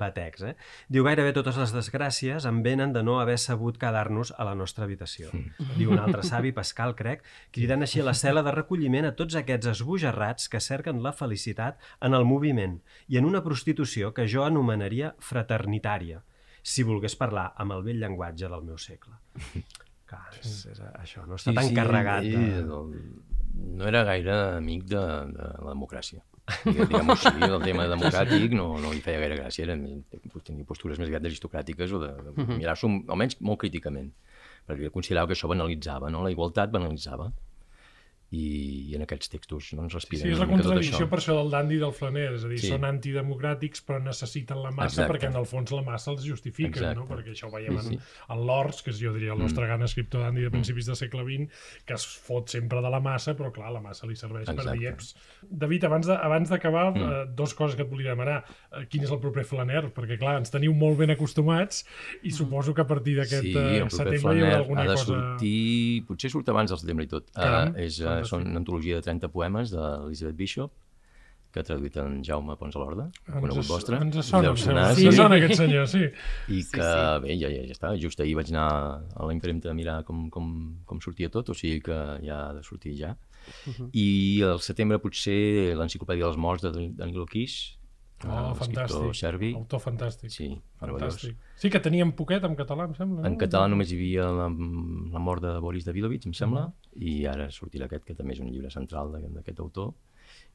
batecs, 0.01 0.41
eh? 0.49 0.55
diu 0.89 1.05
gairebé 1.05 1.35
totes 1.37 1.59
les 1.61 1.75
desgràcies 1.75 2.47
em 2.49 2.63
venen 2.65 2.95
de 2.95 3.03
no 3.05 3.19
haver 3.21 3.37
sabut 3.43 3.77
quedar-nos 3.77 4.33
a 4.33 4.47
la 4.47 4.55
nostra 4.57 4.87
habitació. 4.87 5.29
Diu 5.75 5.93
un 5.93 6.01
altre 6.01 6.25
savi, 6.25 6.55
Pascal, 6.57 6.95
crec, 6.97 7.21
cridant 7.53 7.85
així 7.85 8.01
a 8.01 8.07
la 8.07 8.17
cel·la 8.17 8.41
de 8.47 8.55
recolliment 8.57 9.11
a 9.11 9.13
tots 9.21 9.37
aquests 9.37 9.69
esbojarrats 9.75 10.49
que 10.49 10.63
cerquen 10.63 11.03
la 11.05 11.13
felicitat 11.13 11.77
en 12.01 12.17
el 12.17 12.25
moviment 12.25 12.79
i 13.13 13.21
en 13.21 13.29
una 13.29 13.43
prostitució 13.45 14.09
que 14.17 14.25
jo 14.25 14.47
anomenaria 14.47 15.13
fraternitària, 15.21 16.25
si 16.65 16.81
volgués 16.81 17.13
parlar 17.17 17.51
amb 17.61 17.77
el 17.77 17.85
vell 17.85 18.01
llenguatge 18.01 18.49
del 18.49 18.65
meu 18.65 18.81
segle. 18.81 19.21
Clar, 20.11 20.25
és, 20.41 20.55
és 20.67 20.81
això, 20.99 21.23
no 21.27 21.37
està 21.39 21.53
tan 21.55 21.69
carregat. 21.75 22.25
ell, 22.27 22.57
De... 22.57 22.63
no, 22.67 22.81
no 23.79 23.87
era 23.87 24.03
gaire 24.07 24.35
amic 24.57 24.83
de, 24.91 25.03
de 25.31 25.45
la 25.63 25.71
democràcia. 25.71 26.19
Diguem-ho 26.65 27.15
així, 27.15 27.31
el 27.47 27.61
tema 27.63 27.85
democràtic 27.93 28.55
no, 28.57 28.73
no 28.81 28.91
li 28.91 28.99
feia 29.05 29.21
gaire 29.21 29.37
gràcia, 29.39 29.67
era, 29.67 29.77
tenia 30.43 30.67
postures 30.67 30.99
més 30.99 31.07
aviat 31.07 31.29
aristocràtiques 31.29 31.93
o 31.95 32.01
de, 32.01 32.11
de 32.27 32.47
mirar-s'ho, 32.57 32.89
almenys 33.13 33.37
molt 33.45 33.61
críticament, 33.63 34.09
perquè 34.67 34.91
considerava 34.91 35.31
que 35.31 35.37
això 35.37 35.47
banalitzava, 35.51 36.11
no? 36.11 36.25
la 36.25 36.33
igualtat 36.33 36.73
banalitzava. 36.75 37.29
I, 38.31 38.87
i 38.91 38.95
en 38.95 39.01
aquests 39.03 39.27
textos 39.27 39.73
no 39.75 39.83
ens 39.83 39.93
respiren 39.93 40.23
Sí, 40.23 40.29
és 40.31 40.39
la 40.39 40.45
contradicció 40.47 41.01
això. 41.01 41.09
per 41.11 41.17
això 41.19 41.33
del 41.35 41.49
dandy 41.51 41.75
i 41.75 41.79
del 41.81 41.91
flaner, 41.91 42.29
és 42.37 42.45
a 42.45 42.47
dir, 42.47 42.59
Sí. 42.61 42.69
són 42.71 42.85
antidemocràtics 42.87 43.83
però 43.83 43.97
necessiten 44.01 44.61
la 44.63 44.71
massa 44.71 45.01
Exacte. 45.03 45.11
perquè 45.13 45.27
en 45.31 45.35
el 45.41 45.45
fons 45.45 45.71
la 45.75 45.81
massa 45.83 46.11
els 46.13 46.23
justifica, 46.23 46.69
Exacte. 46.69 46.95
no? 46.95 47.07
perquè 47.09 47.33
això 47.33 47.49
ho 47.49 47.51
veiem 47.51 47.77
Sí, 47.81 47.87
sí. 47.89 47.95
en, 47.95 48.37
en 48.37 48.45
l'Ors, 48.47 48.81
que 48.85 48.91
és 48.91 48.99
jo 49.01 49.11
diria 49.13 49.33
el 49.33 49.39
nostre 49.39 49.65
gran 49.65 49.83
escriptor 49.83 50.21
dandy 50.23 50.41
de 50.45 50.51
principis 50.51 50.85
del 50.87 50.95
segle 50.95 51.23
XX, 51.27 51.49
que 51.85 51.93
es 51.93 52.05
fot 52.05 52.47
sempre 52.49 52.81
de 52.81 52.89
la 52.89 53.01
massa, 53.01 53.35
però 53.35 53.51
clar, 53.51 53.71
la 53.71 53.81
massa 53.81 54.07
li 54.07 54.15
serveix 54.15 54.45
per 54.45 54.55
Exacte. 54.55 54.77
dir, 54.79 54.87
eps. 54.93 55.15
David, 55.49 55.83
abans 55.89 56.07
de- 56.07 56.15
abans 56.17 56.49
d'acabar, 56.49 56.95
eh, 56.95 57.25
dos 57.35 57.53
coses 57.53 57.75
que 57.75 57.83
et 57.83 57.89
volia 57.89 58.11
demanar. 58.15 58.45
Eh, 58.71 58.85
quin 58.89 59.03
és 59.03 59.11
el 59.11 59.19
proper 59.19 59.43
flaner? 59.43 59.91
Perquè 59.93 60.17
clar, 60.17 60.37
ens 60.37 60.49
teniu 60.51 60.73
molt 60.73 60.97
ben 60.97 61.09
acostumats 61.11 61.83
i 62.23 62.31
suposo 62.31 62.73
que 62.73 62.81
a 62.81 62.87
partir 62.87 63.17
d'aquest 63.17 63.43
Sí, 63.43 63.53
eh, 63.57 63.83
setembre 63.89 64.37
hi 64.37 64.41
haurà 64.41 64.53
ha 64.53 64.57
alguna 64.57 64.81
de 64.83 64.87
cosa... 64.95 65.05
sortir... 65.05 66.05
Potser 66.07 66.29
surt 66.31 66.47
abans 66.49 66.69
del 66.71 66.79
setembre 66.79 67.05
i 67.05 67.07
tot. 67.07 67.29
Caram, 67.31 67.73
uh, 67.73 67.77
és, 67.79 67.99
uh, 68.21 68.29
són 68.29 68.47
una 68.47 68.59
antologia 68.61 68.95
de 68.99 69.01
30 69.09 69.29
poemes 69.33 69.71
d'Elisabeth 69.73 70.35
Bishop, 70.37 70.71
que 71.51 71.59
ha 71.59 71.63
traduït 71.67 71.97
en 71.99 72.21
Jaume 72.23 72.53
Pons 72.55 72.75
a 72.77 72.79
l'Orda, 72.79 73.09
conegut 73.27 73.57
Ens, 73.59 73.67
vostre. 73.67 73.97
ens 73.99 74.15
sona, 74.23 74.53
sonar, 74.55 74.55
sembla. 74.55 74.85
sí. 74.95 75.05
Ens 75.09 75.17
sona 75.19 75.35
aquest 75.35 75.57
senyor, 75.59 75.87
sí. 75.91 76.05
I 76.47 76.61
Sí, 76.63 76.71
que, 76.77 76.85
sí. 76.85 77.19
bé, 77.25 77.35
ja, 77.41 77.49
ja, 77.51 77.65
ja 77.67 77.75
està. 77.75 77.91
Just 77.99 78.21
ahir 78.23 78.37
vaig 78.39 78.53
anar 78.53 78.69
a 79.17 79.25
la 79.27 79.33
impremta 79.35 79.69
a 79.69 79.73
mirar 79.75 79.97
com, 80.07 80.29
com, 80.31 80.47
com 80.85 81.01
sortia 81.03 81.27
tot, 81.29 81.49
o 81.51 81.53
sigui 81.53 81.81
que 81.83 81.97
ja 82.23 82.37
ha 82.47 82.53
de 82.55 82.63
sortir 82.63 82.95
ja. 82.95 83.17
I 83.91 84.41
al 84.47 84.59
setembre 84.63 84.99
potser 85.03 85.73
l'Enciclopèdia 85.75 86.23
dels 86.29 86.37
Morts 86.39 86.63
de 86.63 86.71
Dan- 86.71 86.95
Danilo 86.95 87.25
Kish, 87.27 87.75
Oh, 88.27 88.51
l'escriptor 88.51 88.87
fantàstic. 88.87 89.17
serbi. 89.17 89.51
Autor 89.57 89.81
fantàstic. 89.81 90.33
Sí, 90.33 90.49
meravellós. 90.81 91.17
Fantàstic. 91.17 91.49
Sí 91.61 91.71
que 91.73 91.81
teníem 91.83 92.13
poquet 92.17 92.43
en 92.47 92.55
català, 92.59 92.85
em 92.89 92.95
sembla. 92.97 93.25
En 93.25 93.35
no? 93.35 93.41
català 93.41 93.69
només 93.71 93.91
hi 93.91 93.97
havia 93.97 94.27
la, 94.29 94.47
la 95.15 95.23
mort 95.23 95.43
de 95.45 95.55
Boris 95.63 95.87
Davidovich, 95.87 96.27
em 96.29 96.35
sembla, 96.37 96.67
i 96.95 97.21
ara 97.29 97.49
sortirà 97.51 97.89
aquest, 97.89 98.05
que 98.05 98.17
també 98.17 98.37
és 98.37 98.43
un 98.43 98.51
llibre 98.51 98.69
central 98.73 99.15
d'aquest 99.17 99.59
autor, 99.65 99.93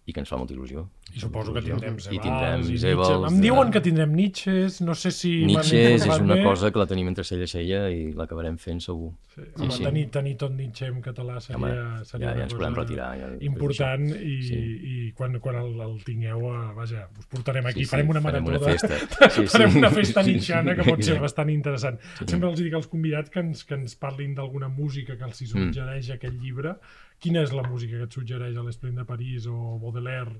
i 0.07 0.13
que 0.15 0.21
ens 0.23 0.29
fa 0.31 0.37
molta 0.39 0.55
il·lusió. 0.55 0.85
I 1.17 1.19
suposo 1.19 1.53
que 1.53 1.61
tindrem 1.67 1.97
I 1.99 2.01
Zebals 2.05 2.23
tindrem 2.23 2.61
i 2.71 2.77
Zebals. 2.79 3.25
Em 3.33 3.41
diuen 3.43 3.67
de- 3.67 3.73
que 3.75 3.81
tindrem 3.83 4.13
Nietzsches, 4.15 4.81
no 4.87 4.95
sé 4.95 5.11
si... 5.11 5.33
m'han 5.41 5.49
Nietzsche 5.49 5.81
és 5.97 6.07
una 6.07 6.37
bé. 6.37 6.45
cosa 6.45 6.71
que 6.71 6.79
la 6.79 6.87
tenim 6.87 7.09
entre 7.11 7.25
cella 7.25 7.43
i 7.43 7.51
cella 7.51 7.81
i 7.91 8.13
l'acabarem 8.15 8.57
fent 8.57 8.79
segur. 8.85 9.11
Sí, 9.35 9.43
home, 9.59 9.71
sí. 9.75 9.83
Tenir, 9.85 10.05
tenir 10.15 10.37
tot 10.39 10.53
Nietzsche 10.55 10.87
en 10.87 11.01
català 11.03 11.41
seria, 11.41 11.57
Home, 11.59 12.05
seria 12.07 12.29
ja- 12.29 12.31
ja 12.31 12.37
una 12.37 12.45
ens 12.47 12.55
podem 12.55 12.75
retirar, 12.79 13.09
ja, 13.19 13.31
important 13.41 14.07
i, 14.15 14.37
Sí. 14.47 14.55
i 14.93 15.13
quan, 15.13 15.35
quan 15.41 15.57
el, 15.57 15.75
el 15.89 15.99
tingueu, 16.05 16.39
eh, 16.55 16.75
vaja, 16.77 17.09
us 17.19 17.27
portarem 17.27 17.67
aquí, 17.67 17.81
Sí, 17.81 17.85
sí, 17.87 17.91
farem 17.91 18.09
una 18.15 18.21
farem 18.23 18.45
marató 18.45 18.65
una 18.65 18.73
de- 18.73 18.79
festa. 18.79 19.31
Sí, 19.35 19.41
sí. 19.43 19.47
farem 19.49 19.77
una 19.77 19.91
festa 19.91 20.23
Sí, 20.25 20.31
sí. 20.31 20.37
nietzscheana 20.37 20.77
que 20.77 20.85
pot 20.87 21.03
ser 21.03 21.19
bastant 21.21 21.51
interessant. 21.51 21.99
Sempre 22.25 22.49
els 22.49 22.61
dic 22.63 22.75
als 22.79 22.87
convidats 22.87 23.29
que 23.31 23.41
ens, 23.43 23.65
que 23.65 23.75
ens 23.75 23.97
parlin 23.97 24.35
d'alguna 24.39 24.69
música 24.69 25.17
que 25.19 25.25
els 25.25 25.43
hi 25.43 25.47
Mm. 25.47 25.49
suggereix 25.73 26.11
aquest 26.15 26.39
llibre. 26.41 26.77
Quina 27.25 27.43
és 27.47 27.53
la 27.57 27.65
música 27.67 27.99
que 27.99 28.07
et 28.09 28.17
suggereix 28.17 28.57
a 28.57 28.65
l'Esplin 28.67 28.99
de 28.99 29.05
París 29.09 29.47
o 29.49 29.57
Baudelaire? 29.83 30.37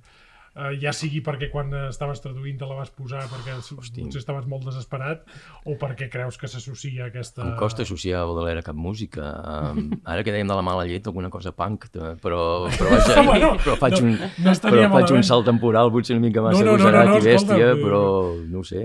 Uh, 0.57 0.71
ja 0.81 0.89
sigui 0.97 1.21
perquè 1.21 1.51
quan 1.53 1.69
estaves 1.91 2.23
traduint 2.25 2.57
te 2.57 2.65
la 2.65 2.79
vas 2.79 2.89
posar 2.89 3.27
perquè 3.29 3.53
Hosti. 3.61 4.01
potser 4.07 4.23
estaves 4.23 4.47
molt 4.49 4.65
desesperat 4.65 5.27
o 5.69 5.75
perquè 5.77 6.07
creus 6.09 6.39
que 6.41 6.49
s'associa 6.49 7.11
aquesta... 7.11 7.45
Em 7.45 7.51
costa 7.61 7.85
associar 7.85 8.23
Baudelaire 8.25 8.63
a 8.63 8.65
cap 8.65 8.75
música. 8.77 9.27
Um, 9.77 9.91
ara 10.09 10.25
que 10.25 10.33
dèiem 10.33 10.49
de 10.49 10.57
la 10.57 10.63
mala 10.65 10.87
llet, 10.89 11.05
alguna 11.11 11.29
cosa 11.29 11.53
punk, 11.53 11.91
però, 11.93 12.17
però, 12.73 12.89
vaja, 12.95 13.21
Bueno, 13.27 13.51
però 13.61 13.75
faig, 13.77 13.99
no- 14.01 14.07
un, 14.09 14.17
no 14.47 14.55
estaria 14.55 14.87
però 14.87 14.95
faig 14.95 15.05
malament. 15.05 15.19
un 15.21 15.29
salt 15.29 15.45
temporal 15.51 15.93
potser 15.93 16.17
una 16.17 16.25
mica 16.27 16.41
massa 16.47 16.65
No, 16.65 16.79
no, 16.79 16.89
no, 16.89 16.91
no, 16.91 17.05
no, 17.11 17.19
i 17.21 17.27
bèstia, 17.27 17.37
escolta, 17.37 17.85
però 17.85 18.01
no 18.57 18.65
sé, 18.65 18.83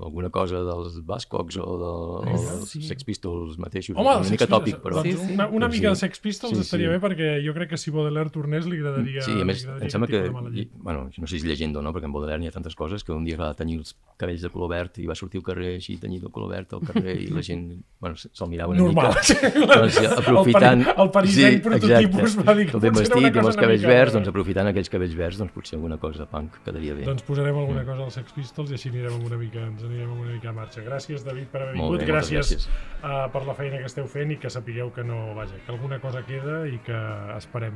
alguna 0.00 0.30
cosa 0.32 0.64
dels 0.70 0.96
Bascocs 1.04 1.60
o, 1.60 1.68
de, 1.84 1.92
o 1.92 2.24
dels 2.24 2.70
Sí. 2.70 2.80
Sex 2.88 3.04
Pistols 3.04 3.58
mateixos, 3.60 3.92
Home, 3.98 4.16
una 4.22 4.30
mica 4.32 4.48
tòpic, 4.48 4.80
però... 4.80 5.04
Sí, 5.04 5.12
sí. 5.20 5.34
Una, 5.36 5.50
una 5.52 5.68
mica 5.68 5.90
sí. 5.92 5.98
de 5.98 6.02
Sex 6.06 6.24
Pistols 6.24 6.56
Sí, 6.56 6.64
estaria 6.64 6.88
sí. 6.88 6.96
bé 6.96 7.00
perquè 7.04 7.30
jo 7.44 7.52
crec 7.56 7.74
que 7.74 7.78
si 7.82 7.92
Baudelaire 7.92 8.32
tornés 8.32 8.64
li 8.70 8.80
agradaria... 8.80 9.20
Sí, 9.28 9.36
a 9.36 9.44
més, 9.44 9.66
em 9.68 9.92
sembla 9.92 10.08
que, 10.08 10.24
bueno, 10.30 11.09
no 11.18 11.26
sé 11.26 11.38
si 11.38 11.42
és 11.42 11.44
llegenda 11.48 11.80
o 11.80 11.82
no, 11.82 11.92
perquè 11.92 12.06
en 12.06 12.12
Baudelaire 12.12 12.40
n'hi 12.40 12.48
ha 12.48 12.54
tantes 12.54 12.74
coses 12.76 13.02
que 13.04 13.12
un 13.12 13.24
dia 13.24 13.36
va 13.36 13.52
tenir 13.54 13.78
els 13.78 13.96
cabells 14.20 14.42
de 14.44 14.50
color 14.52 14.68
verd 14.70 14.98
i 15.00 15.06
va 15.08 15.14
sortir 15.16 15.40
al 15.40 15.44
carrer 15.44 15.74
així, 15.78 15.96
tenyit 15.98 16.22
de 16.22 16.28
color 16.30 16.50
verd 16.52 16.74
al 16.76 16.82
carrer 16.86 17.14
i 17.22 17.26
la 17.32 17.42
gent, 17.42 17.64
bueno, 18.00 18.16
se- 18.16 18.28
se'l 18.32 18.48
mirava 18.52 18.72
una 18.74 18.82
Normal. 18.84 19.14
mica. 19.16 19.50
doncs, 19.74 19.98
aprofitant... 20.20 20.80
El, 20.80 20.86
pari, 20.86 21.02
el 21.02 21.10
parisenc 21.10 21.62
prototipus 21.64 22.36
va 22.46 22.54
dir 22.54 22.66
que 22.70 22.78
ben 22.84 22.94
vestit, 22.94 23.16
amb 23.24 23.34
cosa 23.40 23.48
els 23.54 23.56
cabells 23.62 23.80
mica- 23.84 23.94
verds, 23.94 24.12
doncs 24.18 24.28
aprofitant 24.32 24.70
aquells 24.70 24.90
cabells 24.92 25.16
verds, 25.16 25.38
doncs 25.40 25.52
potser 25.56 25.76
alguna 25.78 25.98
cosa 26.02 26.26
punk 26.30 26.60
quedaria 26.64 26.94
bé. 26.94 27.04
Doncs 27.08 27.22
posarem 27.26 27.56
alguna 27.62 27.84
cosa 27.88 28.04
als 28.06 28.14
Sex 28.20 28.32
Pistols 28.36 28.70
i 28.70 28.76
així 28.78 28.92
anirem 28.92 29.16
amb 29.18 29.26
una 29.30 29.38
mica, 29.40 29.64
ens 29.66 29.82
anirem 29.88 30.10
amb 30.12 30.20
una 30.26 30.32
mica 30.36 30.50
a 30.50 30.52
marxa. 30.52 30.84
Gràcies, 30.84 31.24
David, 31.24 31.48
per 31.52 31.62
haver 31.64 31.74
vingut. 31.78 31.98
bé, 32.00 32.06
gràcies 32.12 32.38
gràcies. 32.40 32.68
uh, 33.02 33.26
per 33.32 33.44
la 33.48 33.54
feina 33.58 33.78
que 33.80 33.88
esteu 33.88 34.06
fent 34.10 34.32
i 34.32 34.36
que 34.42 34.50
sapigueu 34.52 34.92
que 34.92 35.02
no, 35.04 35.34
vaja, 35.34 35.56
que 35.64 35.72
alguna 35.72 35.98
cosa 36.00 36.22
queda 36.26 36.60
i 36.68 36.78
que 36.84 37.00
esperem 37.38 37.74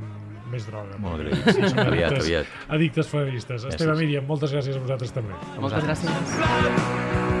més 0.51 0.65
droga. 0.69 0.97
Molt 1.01 1.21
agraït. 1.21 1.49
sí, 1.51 1.61
Aviat, 1.65 1.85
addictes- 1.85 2.23
aviat. 2.25 2.45
Addictes 2.69 3.07
Esteve 3.69 3.91
Gràcies. 3.91 4.03
Míriam, 4.05 4.27
moltes 4.29 4.53
gràcies 4.55 4.77
a 4.77 4.83
vosaltres 4.83 5.15
també. 5.15 5.33
Moltes 5.59 5.83
gràcies. 5.89 7.34